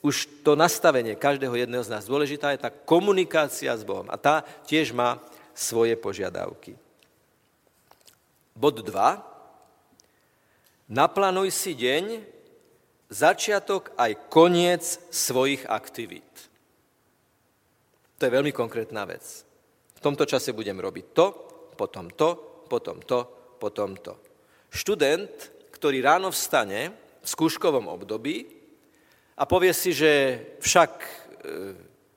už 0.00 0.40
to 0.40 0.56
nastavenie 0.56 1.12
každého 1.18 1.52
jedného 1.52 1.84
z 1.84 1.92
nás. 1.92 2.08
Dôležitá 2.08 2.56
je 2.56 2.64
tá 2.64 2.70
komunikácia 2.72 3.76
s 3.76 3.84
Bohom. 3.84 4.08
A 4.08 4.16
tá 4.16 4.40
tiež 4.64 4.96
má 4.96 5.20
svoje 5.52 5.98
požiadavky. 6.00 6.80
Bod 8.56 8.80
2. 8.80 8.88
Naplánuj 10.88 11.52
si 11.52 11.76
deň, 11.76 12.24
začiatok 13.12 13.92
aj 14.00 14.32
koniec 14.32 14.82
svojich 15.12 15.68
aktivít. 15.68 16.48
To 18.16 18.26
je 18.26 18.34
veľmi 18.34 18.50
konkrétna 18.56 19.04
vec. 19.04 19.44
V 19.98 20.00
tomto 20.00 20.24
čase 20.24 20.56
budem 20.56 20.78
robiť 20.78 21.06
to, 21.12 21.26
potom 21.76 22.10
to, 22.14 22.62
potom 22.66 23.02
to, 23.02 23.18
potom 23.58 23.98
to. 23.98 24.14
Študent, 24.70 25.57
ktorý 25.78 26.02
ráno 26.02 26.34
vstane 26.34 26.90
v 27.22 27.26
skúškovom 27.26 27.86
období 27.86 28.50
a 29.38 29.46
povie 29.46 29.70
si, 29.70 29.94
že 29.94 30.42
však 30.58 30.90
e, 30.98 31.10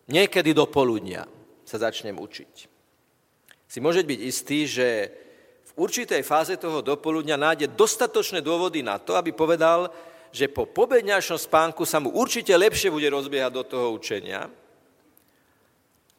niekedy 0.10 0.58
do 0.58 0.66
poludnia 0.66 1.30
sa 1.62 1.78
začnem 1.78 2.18
učiť. 2.18 2.54
Si 3.70 3.78
môže 3.80 4.02
byť 4.02 4.20
istý, 4.20 4.66
že 4.66 4.88
v 5.72 5.72
určitej 5.78 6.26
fáze 6.26 6.58
toho 6.58 6.84
dopoludňa 6.84 7.38
nájde 7.40 7.78
dostatočné 7.78 8.44
dôvody 8.44 8.84
na 8.84 9.00
to, 9.00 9.16
aby 9.16 9.32
povedal, 9.32 9.88
že 10.34 10.52
po 10.52 10.68
pobedňačnom 10.68 11.40
spánku 11.40 11.88
sa 11.88 12.04
mu 12.04 12.12
určite 12.12 12.52
lepšie 12.52 12.92
bude 12.92 13.08
rozbiehať 13.08 13.52
do 13.56 13.64
toho 13.64 13.88
učenia, 13.96 14.52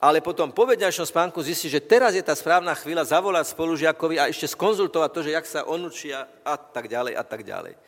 ale 0.02 0.18
potom 0.18 0.50
po 0.50 0.66
vedňačnom 0.66 1.06
spánku 1.06 1.38
zistí, 1.46 1.70
že 1.70 1.78
teraz 1.78 2.18
je 2.18 2.26
tá 2.26 2.34
správna 2.34 2.74
chvíľa 2.74 3.06
zavolať 3.06 3.54
spolužiakovi 3.54 4.18
a 4.18 4.26
ešte 4.26 4.50
skonzultovať 4.50 5.10
to, 5.14 5.20
že 5.22 5.30
jak 5.30 5.46
sa 5.46 5.62
on 5.62 5.86
učia 5.86 6.26
a 6.42 6.58
tak 6.58 6.90
ďalej 6.90 7.14
a 7.14 7.22
tak 7.22 7.46
ďalej. 7.46 7.78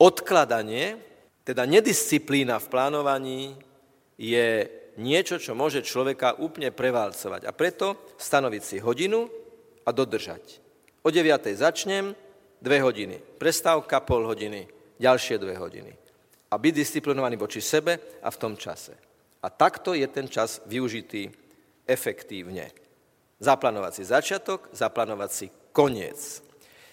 Odkladanie, 0.00 0.96
teda 1.44 1.68
nedisciplína 1.68 2.56
v 2.64 2.70
plánovaní, 2.72 3.42
je 4.16 4.64
niečo, 4.96 5.36
čo 5.36 5.52
môže 5.52 5.84
človeka 5.84 6.40
úplne 6.40 6.72
prevalcovať. 6.72 7.44
A 7.44 7.52
preto 7.52 8.16
stanoviť 8.16 8.62
si 8.64 8.76
hodinu 8.80 9.28
a 9.84 9.90
dodržať. 9.92 10.64
O 11.04 11.12
9. 11.12 11.28
začnem, 11.52 12.16
dve 12.64 12.78
hodiny. 12.80 13.20
Prestávka, 13.36 14.00
pol 14.00 14.24
hodiny, 14.24 14.64
ďalšie 14.96 15.36
dve 15.36 15.60
hodiny. 15.60 15.92
A 16.48 16.56
byť 16.56 16.72
disciplinovaný 16.72 17.36
voči 17.36 17.60
sebe 17.60 18.00
a 18.24 18.32
v 18.32 18.40
tom 18.40 18.56
čase. 18.56 19.03
A 19.44 19.52
takto 19.52 19.92
je 19.92 20.08
ten 20.08 20.24
čas 20.24 20.64
využitý 20.64 21.28
efektívne. 21.84 22.72
Zaplánovať 23.36 23.92
si 24.00 24.02
začiatok, 24.08 24.72
zaplánovať 24.72 25.52
koniec. 25.68 26.40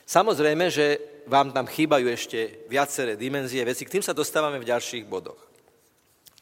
Samozrejme, 0.04 0.68
že 0.68 1.00
vám 1.32 1.56
tam 1.56 1.64
chýbajú 1.64 2.12
ešte 2.12 2.68
viaceré 2.68 3.16
dimenzie 3.16 3.64
veci, 3.64 3.88
k 3.88 3.94
tým 3.96 4.04
sa 4.04 4.12
dostávame 4.12 4.60
v 4.60 4.68
ďalších 4.68 5.08
bodoch. 5.08 5.40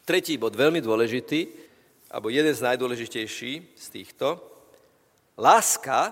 Tretí 0.02 0.34
bod, 0.34 0.58
veľmi 0.58 0.82
dôležitý, 0.82 1.46
alebo 2.10 2.34
jeden 2.34 2.50
z 2.50 2.64
najdôležitejších 2.66 3.78
z 3.78 3.86
týchto, 3.94 4.42
láska, 5.38 6.10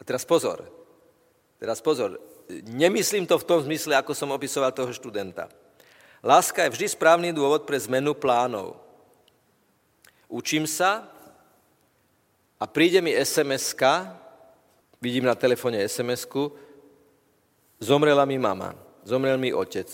a 0.00 0.02
teraz 0.08 0.24
pozor, 0.24 0.64
teraz 1.60 1.84
pozor, 1.84 2.16
nemyslím 2.64 3.28
to 3.28 3.36
v 3.36 3.44
tom 3.44 3.60
zmysle, 3.60 4.00
ako 4.00 4.16
som 4.16 4.32
opisoval 4.32 4.72
toho 4.72 4.88
študenta. 4.88 5.52
Láska 6.24 6.64
je 6.64 6.72
vždy 6.72 6.86
správny 6.88 7.36
dôvod 7.36 7.68
pre 7.68 7.76
zmenu 7.84 8.16
plánov. 8.16 8.80
učím 10.32 10.64
sa 10.64 11.04
a 12.56 12.64
príde 12.64 13.04
mi 13.04 13.12
sms 13.12 13.76
vidím 15.04 15.28
na 15.28 15.36
telefóne 15.36 15.84
sms 15.84 16.24
zomrela 17.76 18.24
mi 18.24 18.40
mama, 18.40 18.72
zomrel 19.04 19.36
mi 19.36 19.52
otec. 19.52 19.92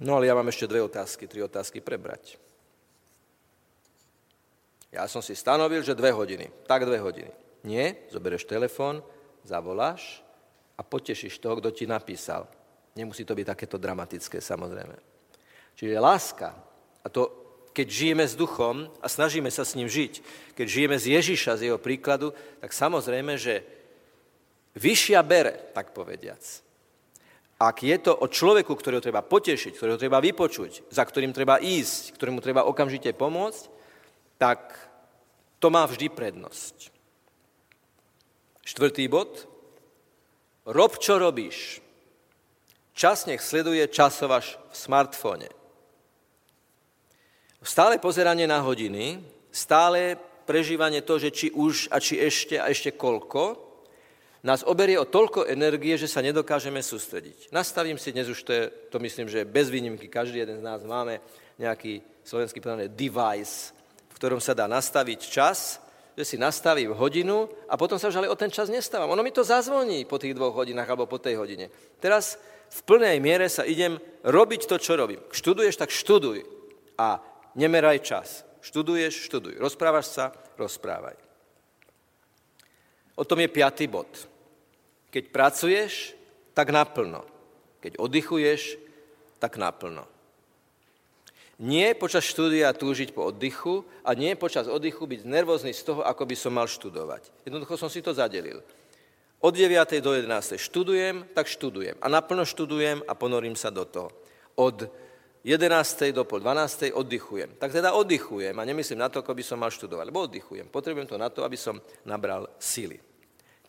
No 0.00 0.16
ale 0.16 0.26
ja 0.26 0.34
mám 0.34 0.48
ešte 0.48 0.64
dve 0.64 0.80
otázky, 0.80 1.28
tri 1.28 1.44
otázky 1.44 1.84
prebrať. 1.84 2.40
Ja 4.88 5.04
som 5.06 5.20
si 5.20 5.36
stanovil, 5.36 5.84
že 5.84 5.92
dve 5.92 6.10
hodiny. 6.10 6.50
Tak 6.64 6.88
dve 6.88 6.98
hodiny. 7.04 7.30
Nie, 7.68 8.08
zoberieš 8.10 8.48
telefón, 8.48 9.04
zavoláš 9.44 10.24
a 10.74 10.82
potešíš 10.82 11.38
toho, 11.38 11.60
kto 11.60 11.70
ti 11.70 11.84
napísal. 11.84 12.48
Nemusí 12.94 13.26
to 13.26 13.34
byť 13.34 13.46
takéto 13.46 13.76
dramatické, 13.78 14.38
samozrejme. 14.38 14.94
Čiže 15.74 15.98
láska, 15.98 16.54
a 17.02 17.08
to 17.10 17.44
keď 17.74 17.90
žijeme 17.90 18.22
s 18.22 18.38
duchom 18.38 18.86
a 19.02 19.10
snažíme 19.10 19.50
sa 19.50 19.66
s 19.66 19.74
ním 19.74 19.90
žiť, 19.90 20.22
keď 20.54 20.66
žijeme 20.70 20.96
z 20.96 21.18
Ježiša, 21.18 21.58
z 21.58 21.64
jeho 21.68 21.78
príkladu, 21.82 22.30
tak 22.62 22.70
samozrejme, 22.70 23.34
že 23.34 23.66
vyššia 24.78 25.18
bere, 25.26 25.74
tak 25.74 25.90
povediac. 25.90 26.38
Ak 27.58 27.82
je 27.82 27.98
to 27.98 28.14
o 28.14 28.30
človeku, 28.30 28.70
ktorého 28.78 29.02
treba 29.02 29.26
potešiť, 29.26 29.74
ktorého 29.74 29.98
treba 29.98 30.22
vypočuť, 30.22 30.86
za 30.86 31.02
ktorým 31.02 31.34
treba 31.34 31.58
ísť, 31.58 32.14
ktorému 32.14 32.38
treba 32.38 32.62
okamžite 32.62 33.10
pomôcť, 33.10 33.62
tak 34.38 34.74
to 35.58 35.66
má 35.70 35.82
vždy 35.86 36.10
prednosť. 36.14 36.94
Štvrtý 38.62 39.10
bod. 39.10 39.50
Rob, 40.64 40.96
čo 40.98 41.18
robíš. 41.18 41.83
Čas 42.94 43.26
nech 43.26 43.42
sleduje 43.42 43.82
časovaš 43.90 44.54
v 44.70 44.74
smartfóne. 44.78 45.50
Stále 47.64 47.98
pozeranie 47.98 48.46
na 48.46 48.62
hodiny, 48.62 49.18
stále 49.50 50.14
prežívanie 50.44 51.02
to, 51.02 51.18
že 51.18 51.30
či 51.34 51.46
už 51.50 51.90
a 51.90 51.98
či 51.98 52.20
ešte 52.20 52.60
a 52.60 52.70
ešte 52.70 52.94
koľko, 52.94 53.64
nás 54.44 54.60
oberie 54.68 55.00
o 55.00 55.08
toľko 55.08 55.48
energie, 55.48 55.96
že 55.96 56.04
sa 56.04 56.20
nedokážeme 56.20 56.84
sústrediť. 56.84 57.48
Nastavím 57.48 57.96
si 57.96 58.12
dnes 58.12 58.28
už, 58.28 58.44
to, 58.44 58.52
je, 58.52 58.64
to 58.92 59.00
myslím, 59.00 59.26
že 59.26 59.48
bez 59.48 59.72
výnimky 59.72 60.06
každý 60.12 60.44
jeden 60.44 60.60
z 60.60 60.66
nás 60.68 60.84
máme 60.84 61.18
nejaký 61.56 62.04
slovenský 62.20 62.60
povedaný 62.60 62.92
device, 62.92 63.72
v 64.12 64.16
ktorom 64.20 64.44
sa 64.44 64.52
dá 64.52 64.68
nastaviť 64.68 65.20
čas, 65.32 65.80
že 66.12 66.22
si 66.28 66.36
nastavím 66.36 66.92
hodinu 66.92 67.48
a 67.66 67.80
potom 67.80 67.96
sa 67.96 68.12
už 68.12 68.20
ale 68.20 68.28
o 68.28 68.36
ten 68.36 68.52
čas 68.52 68.68
nestávam. 68.68 69.10
Ono 69.16 69.24
mi 69.24 69.32
to 69.32 69.40
zazvoní 69.40 70.04
po 70.04 70.20
tých 70.20 70.36
dvoch 70.36 70.52
hodinách 70.52 70.92
alebo 70.92 71.08
po 71.08 71.16
tej 71.16 71.40
hodine. 71.40 71.72
Teraz 71.96 72.36
v 72.74 72.80
plnej 72.82 73.22
miere 73.22 73.46
sa 73.46 73.62
idem 73.62 74.02
robiť 74.26 74.66
to, 74.66 74.82
čo 74.82 74.98
robím. 74.98 75.22
Študuješ, 75.30 75.78
tak 75.78 75.94
študuj. 75.94 76.42
A 76.98 77.22
nemeraj 77.54 78.02
čas. 78.02 78.42
Študuješ, 78.66 79.30
študuj. 79.30 79.62
Rozprávaš 79.62 80.10
sa, 80.10 80.34
rozprávaj. 80.58 81.14
O 83.14 83.22
tom 83.22 83.38
je 83.38 83.46
piatý 83.46 83.86
bod. 83.86 84.10
Keď 85.14 85.30
pracuješ, 85.30 86.18
tak 86.50 86.74
naplno. 86.74 87.22
Keď 87.78 87.94
oddychuješ, 88.02 88.82
tak 89.38 89.54
naplno. 89.54 90.10
Nie 91.62 91.94
počas 91.94 92.26
štúdia 92.26 92.74
túžiť 92.74 93.14
po 93.14 93.30
oddychu 93.30 93.86
a 94.02 94.18
nie 94.18 94.34
počas 94.34 94.66
oddychu 94.66 95.06
byť 95.06 95.22
nervózny 95.22 95.70
z 95.70 95.86
toho, 95.86 96.02
ako 96.02 96.26
by 96.26 96.34
som 96.34 96.58
mal 96.58 96.66
študovať. 96.66 97.30
Jednoducho 97.46 97.78
som 97.78 97.86
si 97.86 98.02
to 98.02 98.10
zadelil. 98.10 98.58
Od 99.44 99.52
9. 99.52 100.00
do 100.00 100.16
11. 100.16 100.56
študujem, 100.56 101.28
tak 101.36 101.44
študujem. 101.44 102.00
A 102.00 102.08
naplno 102.08 102.48
študujem 102.48 103.04
a 103.04 103.12
ponorím 103.12 103.52
sa 103.52 103.68
do 103.68 103.84
toho. 103.84 104.08
Od 104.56 104.88
11. 105.44 106.16
do 106.16 106.24
pol 106.24 106.40
12. 106.40 106.96
oddychujem. 106.96 107.60
Tak 107.60 107.76
teda 107.76 107.92
oddychujem 107.92 108.56
a 108.56 108.64
nemyslím 108.64 109.04
na 109.04 109.12
to, 109.12 109.20
ako 109.20 109.36
by 109.36 109.44
som 109.44 109.60
mal 109.60 109.68
študovať, 109.68 110.08
lebo 110.08 110.24
oddychujem. 110.24 110.72
Potrebujem 110.72 111.04
to 111.04 111.20
na 111.20 111.28
to, 111.28 111.44
aby 111.44 111.60
som 111.60 111.76
nabral 112.08 112.48
síly. 112.56 112.96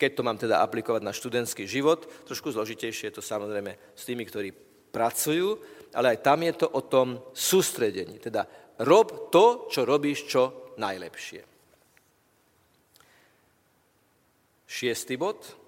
Keď 0.00 0.10
to 0.16 0.24
mám 0.24 0.40
teda 0.40 0.64
aplikovať 0.64 1.04
na 1.04 1.12
študentský 1.12 1.68
život, 1.68 2.08
trošku 2.24 2.56
zložitejšie 2.56 3.12
je 3.12 3.20
to 3.20 3.20
samozrejme 3.20 3.76
s 3.92 4.02
tými, 4.08 4.24
ktorí 4.24 4.56
pracujú, 4.88 5.60
ale 5.92 6.16
aj 6.16 6.24
tam 6.24 6.40
je 6.40 6.52
to 6.56 6.72
o 6.72 6.80
tom 6.88 7.20
sústredení. 7.36 8.16
Teda 8.16 8.48
rob 8.80 9.28
to, 9.28 9.68
čo 9.68 9.84
robíš 9.84 10.24
čo 10.24 10.72
najlepšie. 10.80 11.44
Šiestý 14.64 15.20
bod. 15.20 15.65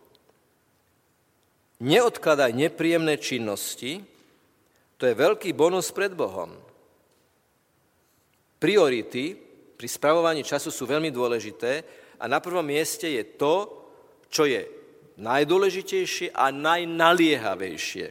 Neodkladaj 1.79 2.51
nepríjemné 2.59 3.23
činnosti, 3.23 4.03
to 4.99 5.07
je 5.07 5.14
veľký 5.14 5.55
bonus 5.55 5.95
pred 5.95 6.11
Bohom. 6.11 6.51
Priority 8.59 9.38
pri 9.79 9.87
spravovaní 9.87 10.43
času 10.43 10.75
sú 10.75 10.91
veľmi 10.91 11.14
dôležité 11.14 11.87
a 12.19 12.27
na 12.27 12.43
prvom 12.43 12.67
mieste 12.67 13.07
je 13.07 13.23
to, 13.38 13.71
čo 14.27 14.51
je 14.51 14.67
najdôležitejšie 15.23 16.35
a 16.35 16.51
najnaliehavejšie. 16.51 18.07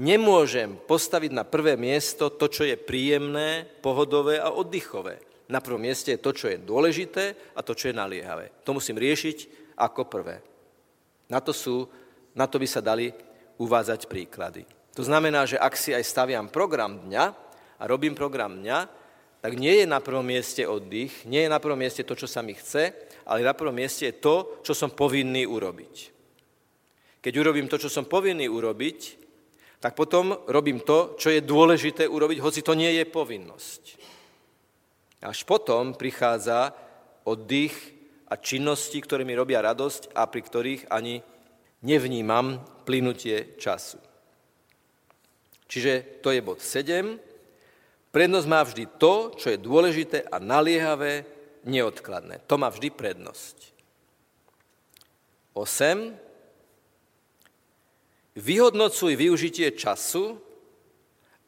Nemôžem 0.00 0.80
postaviť 0.88 1.30
na 1.36 1.44
prvé 1.44 1.76
miesto 1.76 2.32
to, 2.32 2.48
čo 2.48 2.64
je 2.64 2.80
príjemné, 2.80 3.68
pohodové 3.84 4.40
a 4.40 4.48
oddychové. 4.48 5.20
Na 5.52 5.60
prvom 5.60 5.84
mieste 5.84 6.16
je 6.16 6.24
to, 6.24 6.32
čo 6.32 6.48
je 6.48 6.56
dôležité 6.56 7.52
a 7.52 7.60
to, 7.60 7.76
čo 7.76 7.92
je 7.92 8.00
naliehavé. 8.00 8.64
To 8.64 8.72
musím 8.72 8.96
riešiť 8.96 9.38
ako 9.76 10.08
prvé. 10.08 10.49
Na 11.30 11.38
to, 11.38 11.54
sú, 11.54 11.86
na 12.34 12.50
to 12.50 12.58
by 12.58 12.66
sa 12.66 12.82
dali 12.82 13.14
uvádzať 13.56 14.10
príklady. 14.10 14.66
To 14.98 15.06
znamená, 15.06 15.46
že 15.46 15.56
ak 15.56 15.78
si 15.78 15.94
aj 15.94 16.02
staviam 16.02 16.50
program 16.50 17.06
dňa 17.06 17.24
a 17.78 17.82
robím 17.86 18.18
program 18.18 18.58
dňa, 18.58 18.78
tak 19.40 19.56
nie 19.56 19.80
je 19.80 19.86
na 19.88 20.04
prvom 20.04 20.26
mieste 20.26 20.66
oddych, 20.68 21.24
nie 21.24 21.46
je 21.46 21.52
na 21.52 21.56
prvom 21.56 21.78
mieste 21.80 22.04
to, 22.04 22.12
čo 22.12 22.28
sa 22.28 22.44
mi 22.44 22.52
chce, 22.52 22.92
ale 23.24 23.46
na 23.46 23.56
prvom 23.56 23.72
mieste 23.72 24.04
je 24.04 24.20
to, 24.20 24.60
čo 24.60 24.76
som 24.76 24.92
povinný 24.92 25.48
urobiť. 25.48 25.94
Keď 27.24 27.32
urobím 27.40 27.68
to, 27.68 27.80
čo 27.80 27.88
som 27.88 28.04
povinný 28.04 28.50
urobiť, 28.52 29.20
tak 29.80 29.96
potom 29.96 30.44
robím 30.44 30.84
to, 30.84 31.16
čo 31.16 31.32
je 31.32 31.40
dôležité 31.40 32.04
urobiť, 32.04 32.38
hoci 32.44 32.60
to 32.60 32.76
nie 32.76 33.00
je 33.00 33.04
povinnosť. 33.08 33.82
Až 35.24 35.44
potom 35.48 35.96
prichádza 35.96 36.76
oddych 37.24 37.72
a 38.30 38.34
činnosti, 38.38 39.02
ktoré 39.02 39.26
mi 39.26 39.34
robia 39.34 39.58
radosť 39.58 40.14
a 40.14 40.22
pri 40.30 40.40
ktorých 40.46 40.82
ani 40.88 41.18
nevnímam 41.82 42.62
plynutie 42.86 43.58
času. 43.58 43.98
Čiže 45.66 46.22
to 46.22 46.30
je 46.30 46.40
bod 46.42 46.62
7. 46.62 47.18
Prednosť 48.10 48.46
má 48.50 48.62
vždy 48.66 48.84
to, 48.98 49.34
čo 49.38 49.54
je 49.54 49.58
dôležité 49.58 50.26
a 50.26 50.42
naliehavé, 50.42 51.22
neodkladné. 51.62 52.42
To 52.50 52.58
má 52.58 52.66
vždy 52.70 52.90
prednosť. 52.90 53.70
8. 55.54 56.14
Vyhodnocuj 58.38 59.12
využitie 59.14 59.74
času, 59.74 60.38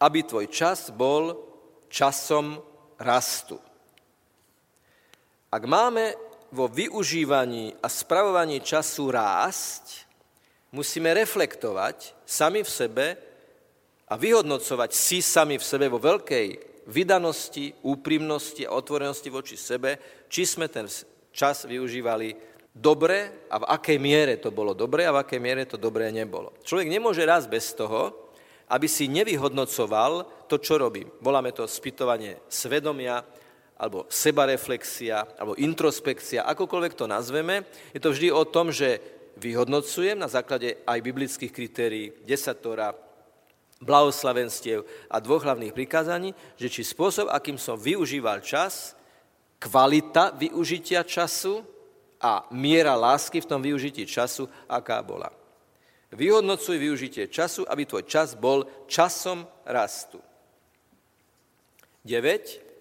aby 0.02 0.26
tvoj 0.26 0.50
čas 0.50 0.90
bol 0.90 1.38
časom 1.86 2.58
rastu. 2.98 3.58
Ak 5.50 5.62
máme 5.66 6.31
vo 6.52 6.68
využívaní 6.68 7.72
a 7.80 7.88
spravovaní 7.88 8.60
času 8.60 9.08
rásť, 9.08 10.04
musíme 10.72 11.16
reflektovať 11.16 12.12
sami 12.28 12.60
v 12.60 12.70
sebe 12.70 13.06
a 14.08 14.14
vyhodnocovať 14.20 14.90
si 14.92 15.24
sami 15.24 15.56
v 15.56 15.64
sebe 15.64 15.88
vo 15.88 15.96
veľkej 15.96 16.46
vydanosti, 16.92 17.72
úprimnosti 17.88 18.68
a 18.68 18.76
otvorenosti 18.76 19.32
voči 19.32 19.56
sebe, 19.56 19.96
či 20.28 20.44
sme 20.44 20.68
ten 20.68 20.84
čas 21.32 21.64
využívali 21.64 22.36
dobre 22.72 23.48
a 23.48 23.56
v 23.60 23.68
akej 23.68 23.98
miere 24.00 24.36
to 24.36 24.52
bolo 24.52 24.76
dobre 24.76 25.08
a 25.08 25.14
v 25.16 25.20
akej 25.24 25.40
miere 25.40 25.64
to 25.64 25.80
dobré 25.80 26.12
nebolo. 26.12 26.52
Človek 26.64 26.88
nemôže 26.92 27.24
raz 27.24 27.48
bez 27.48 27.72
toho, 27.72 28.12
aby 28.72 28.88
si 28.88 29.08
nevyhodnocoval 29.08 30.44
to, 30.48 30.56
čo 30.56 30.80
robím. 30.80 31.08
Voláme 31.20 31.52
to 31.52 31.68
spytovanie 31.68 32.40
svedomia, 32.48 33.20
alebo 33.82 34.06
sebareflexia, 34.06 35.26
alebo 35.34 35.58
introspekcia, 35.58 36.46
akokoľvek 36.46 36.94
to 36.94 37.10
nazveme. 37.10 37.66
Je 37.90 37.98
to 37.98 38.14
vždy 38.14 38.30
o 38.30 38.46
tom, 38.46 38.70
že 38.70 39.02
vyhodnocujem 39.42 40.14
na 40.14 40.30
základe 40.30 40.78
aj 40.86 41.02
biblických 41.02 41.50
kritérií, 41.50 42.14
desatora, 42.22 42.94
blahoslavenstiev 43.82 44.86
a 45.10 45.18
dvoch 45.18 45.42
hlavných 45.42 45.74
prikázaní, 45.74 46.30
že 46.54 46.70
či 46.70 46.86
spôsob, 46.86 47.26
akým 47.26 47.58
som 47.58 47.74
využíval 47.74 48.38
čas, 48.38 48.94
kvalita 49.58 50.30
využitia 50.38 51.02
času 51.02 51.66
a 52.22 52.46
miera 52.54 52.94
lásky 52.94 53.42
v 53.42 53.50
tom 53.50 53.58
využití 53.58 54.06
času, 54.06 54.46
aká 54.70 55.02
bola. 55.02 55.34
Vyhodnocuj 56.14 56.78
využitie 56.78 57.26
času, 57.26 57.66
aby 57.66 57.82
tvoj 57.82 58.06
čas 58.06 58.38
bol 58.38 58.62
časom 58.86 59.42
rastu. 59.66 60.22
9. 62.06 62.71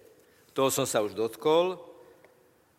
Toho 0.52 0.68
som 0.68 0.84
sa 0.84 1.00
už 1.00 1.16
dotkol. 1.16 1.80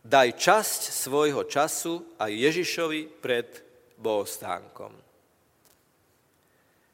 Daj 0.05 0.38
časť 0.38 0.82
svojho 0.93 1.41
času 1.49 2.05
aj 2.21 2.30
Ježišovi 2.30 3.09
pred 3.17 3.49
bohostánkom. 3.97 4.93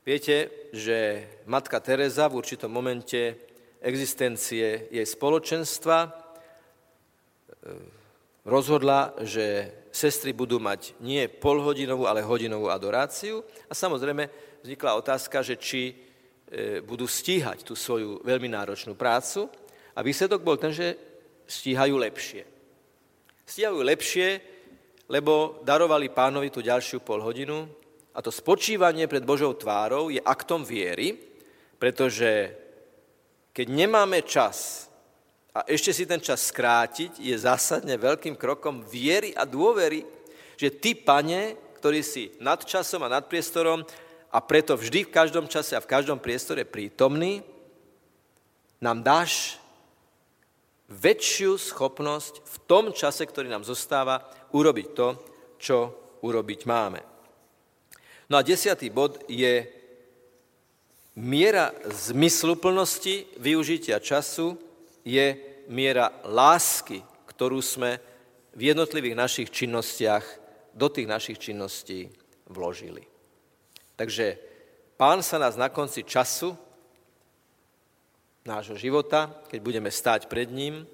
Viete, 0.07 0.69
že 0.71 1.27
matka 1.45 1.84
Teresa 1.84 2.32
v 2.32 2.39
určitom 2.39 2.71
momente 2.71 3.49
existencie 3.84 4.88
jej 4.89 5.05
spoločenstva 5.05 5.97
e, 6.05 6.09
rozhodla, 8.47 9.13
že 9.21 9.75
sestry 9.91 10.32
budú 10.32 10.57
mať 10.57 10.95
nie 11.03 11.27
polhodinovú, 11.27 12.07
ale 12.07 12.23
hodinovú 12.23 12.71
adoráciu. 12.71 13.43
A 13.67 13.73
samozrejme 13.75 14.32
vznikla 14.63 14.97
otázka, 14.97 15.43
že 15.43 15.59
či 15.59 15.91
e, 15.91 15.93
budú 16.82 17.03
stíhať 17.03 17.67
tú 17.67 17.75
svoju 17.75 18.23
veľmi 18.23 18.47
náročnú 18.49 18.95
prácu. 18.95 19.51
A 20.00 20.06
výsledok 20.06 20.47
bol 20.47 20.56
ten, 20.56 20.72
že 20.72 20.95
stíhajú 21.43 22.00
lepšie. 22.00 22.47
Stíhajú 23.43 23.84
lepšie, 23.84 24.39
lebo 25.12 25.60
darovali 25.68 26.08
pánovi 26.08 26.47
tú 26.47 26.64
ďalšiu 26.64 27.04
polhodinu. 27.04 27.68
A 28.16 28.24
to 28.24 28.32
spočívanie 28.32 29.12
pred 29.12 29.28
Božou 29.28 29.52
tvárou 29.60 30.08
je 30.08 30.24
aktom 30.24 30.64
viery, 30.64 31.20
pretože 31.76 32.56
keď 33.52 33.68
nemáme 33.68 34.24
čas 34.24 34.88
a 35.52 35.68
ešte 35.68 35.91
si 35.91 36.08
ten 36.08 36.24
čas 36.24 36.47
skrátiť, 36.47 37.20
je 37.20 37.36
zásadne 37.36 38.00
veľkým 38.00 38.39
krokom 38.39 38.88
viery 38.88 39.36
a 39.36 39.43
dôvery, 39.43 40.08
že 40.56 40.80
ty, 40.80 40.95
pane, 40.95 41.60
ktorý 41.76 42.00
si 42.00 42.32
nad 42.39 42.64
časom 42.64 43.04
a 43.04 43.12
nad 43.12 43.28
priestorom 43.28 43.84
a 44.32 44.38
preto 44.39 44.80
vždy 44.80 45.10
v 45.10 45.14
každom 45.16 45.52
čase 45.52 45.76
a 45.76 45.84
v 45.84 45.91
každom 45.91 46.24
priestore 46.24 46.64
prítomný, 46.64 47.43
nám 48.80 49.04
dáš 49.04 49.60
väčšiu 50.89 51.55
schopnosť 51.55 52.41
v 52.41 52.55
tom 52.65 52.85
čase, 52.91 53.25
ktorý 53.25 53.49
nám 53.49 53.63
zostáva, 53.65 54.25
urobiť 54.53 54.87
to, 54.97 55.07
čo 55.61 55.77
urobiť 56.25 56.61
máme. 56.65 57.01
No 58.29 58.37
a 58.37 58.45
desiatý 58.45 58.89
bod 58.93 59.25
je 59.29 59.65
miera 61.17 61.73
zmysluplnosti 61.85 63.41
využitia 63.41 63.97
času 64.01 64.57
je 65.05 65.37
miera 65.69 66.13
lásky, 66.25 67.01
ktorú 67.29 67.61
sme 67.61 67.97
v 68.53 68.61
jednotlivých 68.73 69.15
našich 69.17 69.49
činnostiach 69.49 70.25
do 70.73 70.87
tých 70.89 71.09
našich 71.09 71.37
činností 71.37 72.09
vložili. 72.49 73.05
Takže 73.97 74.37
pán 74.97 75.21
sa 75.25 75.37
nás 75.37 75.59
na 75.59 75.69
konci 75.69 76.05
času 76.05 76.55
nášho 78.50 78.74
života, 78.74 79.30
keď 79.45 79.60
budeme 79.62 79.93
stáť 79.93 80.26
pred 80.26 80.50
ním, 80.50 80.89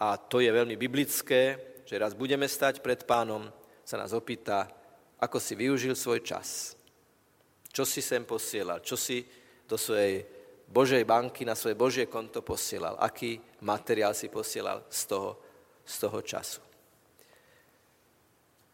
a 0.00 0.16
to 0.16 0.38
je 0.38 0.48
veľmi 0.48 0.78
biblické, 0.78 1.58
že 1.84 1.98
raz 1.98 2.14
budeme 2.14 2.46
stať 2.46 2.78
pred 2.80 3.02
pánom, 3.02 3.50
sa 3.82 3.98
nás 3.98 4.14
opýta, 4.14 4.70
ako 5.18 5.42
si 5.42 5.58
využil 5.58 5.98
svoj 5.98 6.22
čas. 6.22 6.78
Čo 7.68 7.82
si 7.82 7.98
sem 8.00 8.22
posielal, 8.22 8.80
čo 8.80 8.94
si 8.94 9.26
do 9.66 9.74
svojej 9.74 10.24
Božej 10.70 11.02
banky, 11.02 11.42
na 11.42 11.58
svoje 11.58 11.74
Božie 11.74 12.06
konto 12.06 12.46
posielal, 12.46 12.94
aký 13.02 13.42
materiál 13.66 14.14
si 14.14 14.30
posielal 14.30 14.86
z 14.86 15.10
toho, 15.10 15.30
z 15.82 15.94
toho 16.06 16.18
času. 16.22 16.62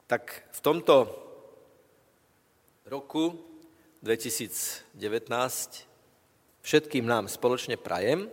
Tak 0.06 0.52
v 0.54 0.60
tomto 0.60 0.94
roku 2.86 3.34
2019 4.04 4.94
všetkým 6.66 7.06
nám 7.06 7.30
spoločne 7.30 7.78
prajem, 7.78 8.26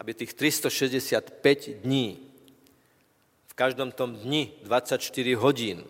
aby 0.00 0.10
tých 0.16 0.32
365 0.32 1.84
dní, 1.84 2.16
v 3.44 3.52
každom 3.52 3.92
tom 3.92 4.16
dni 4.16 4.56
24 4.64 5.04
hodín, 5.36 5.84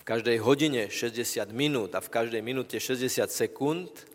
v 0.00 0.02
každej 0.08 0.40
hodine 0.40 0.88
60 0.88 1.44
minút 1.52 1.92
a 1.92 2.00
v 2.00 2.08
každej 2.08 2.40
minúte 2.40 2.80
60 2.80 3.28
sekúnd 3.28 4.10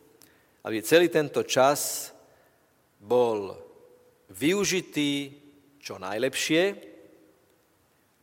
aby 0.66 0.82
celý 0.82 1.14
tento 1.14 1.46
čas 1.46 2.10
bol 2.98 3.54
využitý 4.34 5.30
čo 5.78 6.02
najlepšie, 6.02 6.64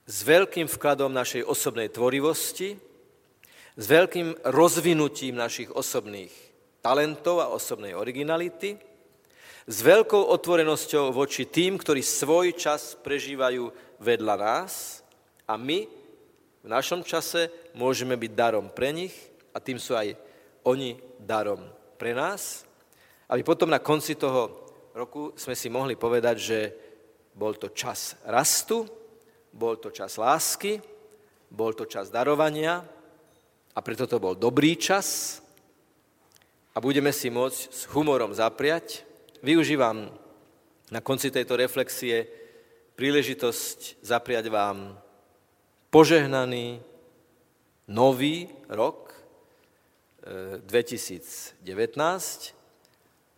s 0.03 0.17
veľkým 0.27 0.67
vkladom 0.67 1.15
našej 1.15 1.47
osobnej 1.47 1.95
tvorivosti, 1.95 2.75
s 3.79 3.85
veľkým 3.87 4.51
rozvinutím 4.51 5.39
našich 5.39 5.71
osobných 5.71 6.35
talentov 6.83 7.39
a 7.41 7.55
osobnej 7.55 7.95
originality, 7.95 8.75
s 9.63 9.79
veľkou 9.79 10.27
otvorenosťou 10.35 11.15
voči 11.15 11.47
tým, 11.47 11.79
ktorí 11.79 12.03
svoj 12.03 12.59
čas 12.59 12.99
prežívajú 12.99 13.71
vedľa 14.03 14.35
nás 14.35 15.07
a 15.47 15.55
my 15.55 15.87
v 16.63 16.69
našom 16.71 17.07
čase 17.07 17.51
môžeme 17.79 18.19
byť 18.19 18.33
darom 18.35 18.67
pre 18.75 18.91
nich 18.91 19.15
a 19.55 19.63
tým 19.63 19.79
sú 19.79 19.95
aj 19.95 20.19
oni 20.67 20.99
darom 21.19 21.63
pre 21.99 22.15
nás, 22.15 22.67
aby 23.31 23.43
potom 23.47 23.71
na 23.71 23.79
konci 23.79 24.19
toho 24.19 24.67
roku 24.95 25.35
sme 25.39 25.55
si 25.55 25.71
mohli 25.71 25.95
povedať, 25.95 26.37
že 26.39 26.59
bol 27.33 27.55
to 27.55 27.71
čas 27.71 28.19
rastu, 28.27 28.87
bol 29.55 29.79
to 29.79 29.95
čas 29.95 30.19
lásky, 30.19 30.83
bol 31.51 31.73
to 31.75 31.87
čas 31.87 32.11
darovania 32.11 32.83
a 33.73 33.79
preto 33.81 34.07
to 34.07 34.19
bol 34.23 34.35
dobrý 34.35 34.75
čas 34.77 35.39
a 36.73 36.81
budeme 36.81 37.13
si 37.13 37.29
môcť 37.29 37.61
s 37.69 37.85
humorom 37.93 38.33
zapriať. 38.33 39.05
Využívam 39.45 40.09
na 40.89 41.01
konci 41.05 41.29
tejto 41.29 41.61
reflexie 41.61 42.25
príležitosť 42.97 44.01
zapriať 44.01 44.49
vám 44.49 44.97
požehnaný 45.93 46.81
nový 47.93 48.49
rok 48.73 49.13
2019 50.25 51.61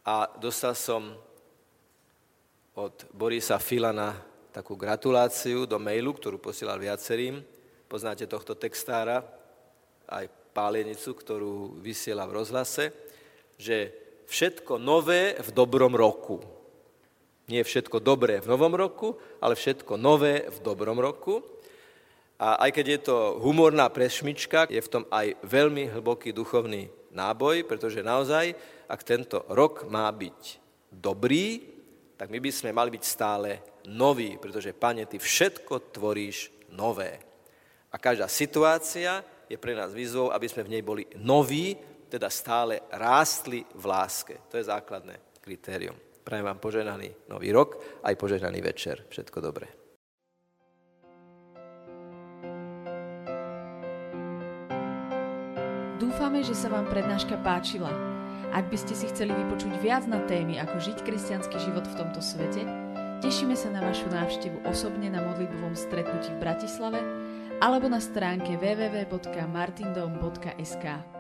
a 0.07 0.17
dostal 0.39 0.77
som 0.79 1.17
od 2.75 2.95
Borisa 3.11 3.59
Filana 3.59 4.15
takú 4.55 4.79
gratuláciu 4.79 5.67
do 5.67 5.83
mailu, 5.83 6.15
ktorú 6.15 6.39
posielal 6.39 6.79
viacerým. 6.79 7.43
Poznáte 7.91 8.31
tohto 8.31 8.55
textára, 8.55 9.27
aj 10.07 10.31
pálenicu, 10.55 11.19
ktorú 11.19 11.83
vysiela 11.83 12.27
v 12.31 12.43
rozhlase, 12.43 12.95
že 13.59 13.93
všetko 14.27 14.81
nové 14.81 15.39
v 15.39 15.49
dobrom 15.55 15.95
roku. 15.95 16.43
Nie 17.45 17.61
všetko 17.61 18.01
dobré 18.01 18.41
v 18.41 18.49
novom 18.49 18.73
roku, 18.73 19.21
ale 19.41 19.53
všetko 19.53 20.01
nové 20.01 20.49
v 20.49 20.59
dobrom 20.65 20.97
roku. 20.97 21.45
A 22.41 22.57
aj 22.67 22.71
keď 22.73 22.87
je 22.89 23.01
to 23.05 23.17
humorná 23.39 23.87
prešmička, 23.93 24.67
je 24.73 24.81
v 24.81 24.91
tom 24.91 25.05
aj 25.13 25.39
veľmi 25.45 25.93
hlboký 25.93 26.33
duchovný 26.33 26.89
náboj, 27.15 27.63
pretože 27.69 28.03
naozaj, 28.03 28.57
ak 28.91 29.01
tento 29.07 29.47
rok 29.53 29.87
má 29.87 30.09
byť 30.11 30.41
dobrý, 30.91 31.63
tak 32.19 32.33
my 32.33 32.39
by 32.43 32.51
sme 32.51 32.71
mali 32.75 32.91
byť 32.97 33.05
stále 33.05 33.63
noví, 33.87 34.41
pretože, 34.41 34.75
Pane, 34.75 35.07
Ty 35.07 35.21
všetko 35.21 35.95
tvoríš 35.95 36.51
nové. 36.73 37.21
A 37.93 38.01
každá 38.01 38.27
situácia 38.27 39.23
je 39.47 39.61
pre 39.61 39.77
nás 39.77 39.95
výzvou, 39.95 40.33
aby 40.33 40.49
sme 40.51 40.67
v 40.67 40.73
nej 40.79 40.83
boli 40.83 41.05
noví, 41.21 41.79
teda 42.15 42.31
stále 42.31 42.79
rástli 42.95 43.67
v 43.75 43.85
láske. 43.91 44.39
To 44.47 44.55
je 44.55 44.71
základné 44.71 45.43
kritérium. 45.43 45.99
Prajem 46.23 46.47
vám 46.47 46.63
požehnaný 46.63 47.11
nový 47.27 47.51
rok, 47.51 47.75
aj 48.07 48.15
požehnaný 48.15 48.63
večer. 48.63 49.03
Všetko 49.11 49.43
dobré. 49.43 49.67
Dúfame, 55.99 56.47
že 56.47 56.55
sa 56.55 56.71
vám 56.71 56.87
prednáška 56.87 57.35
páčila. 57.43 57.91
Ak 58.55 58.71
by 58.71 58.79
ste 58.79 58.95
si 58.95 59.11
chceli 59.11 59.35
vypočuť 59.35 59.75
viac 59.83 60.07
na 60.07 60.23
témy, 60.23 60.63
ako 60.63 60.79
žiť 60.79 61.03
kresťanský 61.03 61.59
život 61.59 61.83
v 61.91 61.99
tomto 61.99 62.23
svete, 62.23 62.63
tešíme 63.27 63.59
sa 63.59 63.75
na 63.75 63.83
vašu 63.83 64.07
návštevu 64.07 64.63
osobne 64.71 65.11
na 65.11 65.19
modlitbovom 65.19 65.75
stretnutí 65.75 66.31
v 66.31 66.39
Bratislave 66.39 67.03
alebo 67.59 67.91
na 67.91 67.99
stránke 67.99 68.55
www.martindom.sk. 68.55 71.14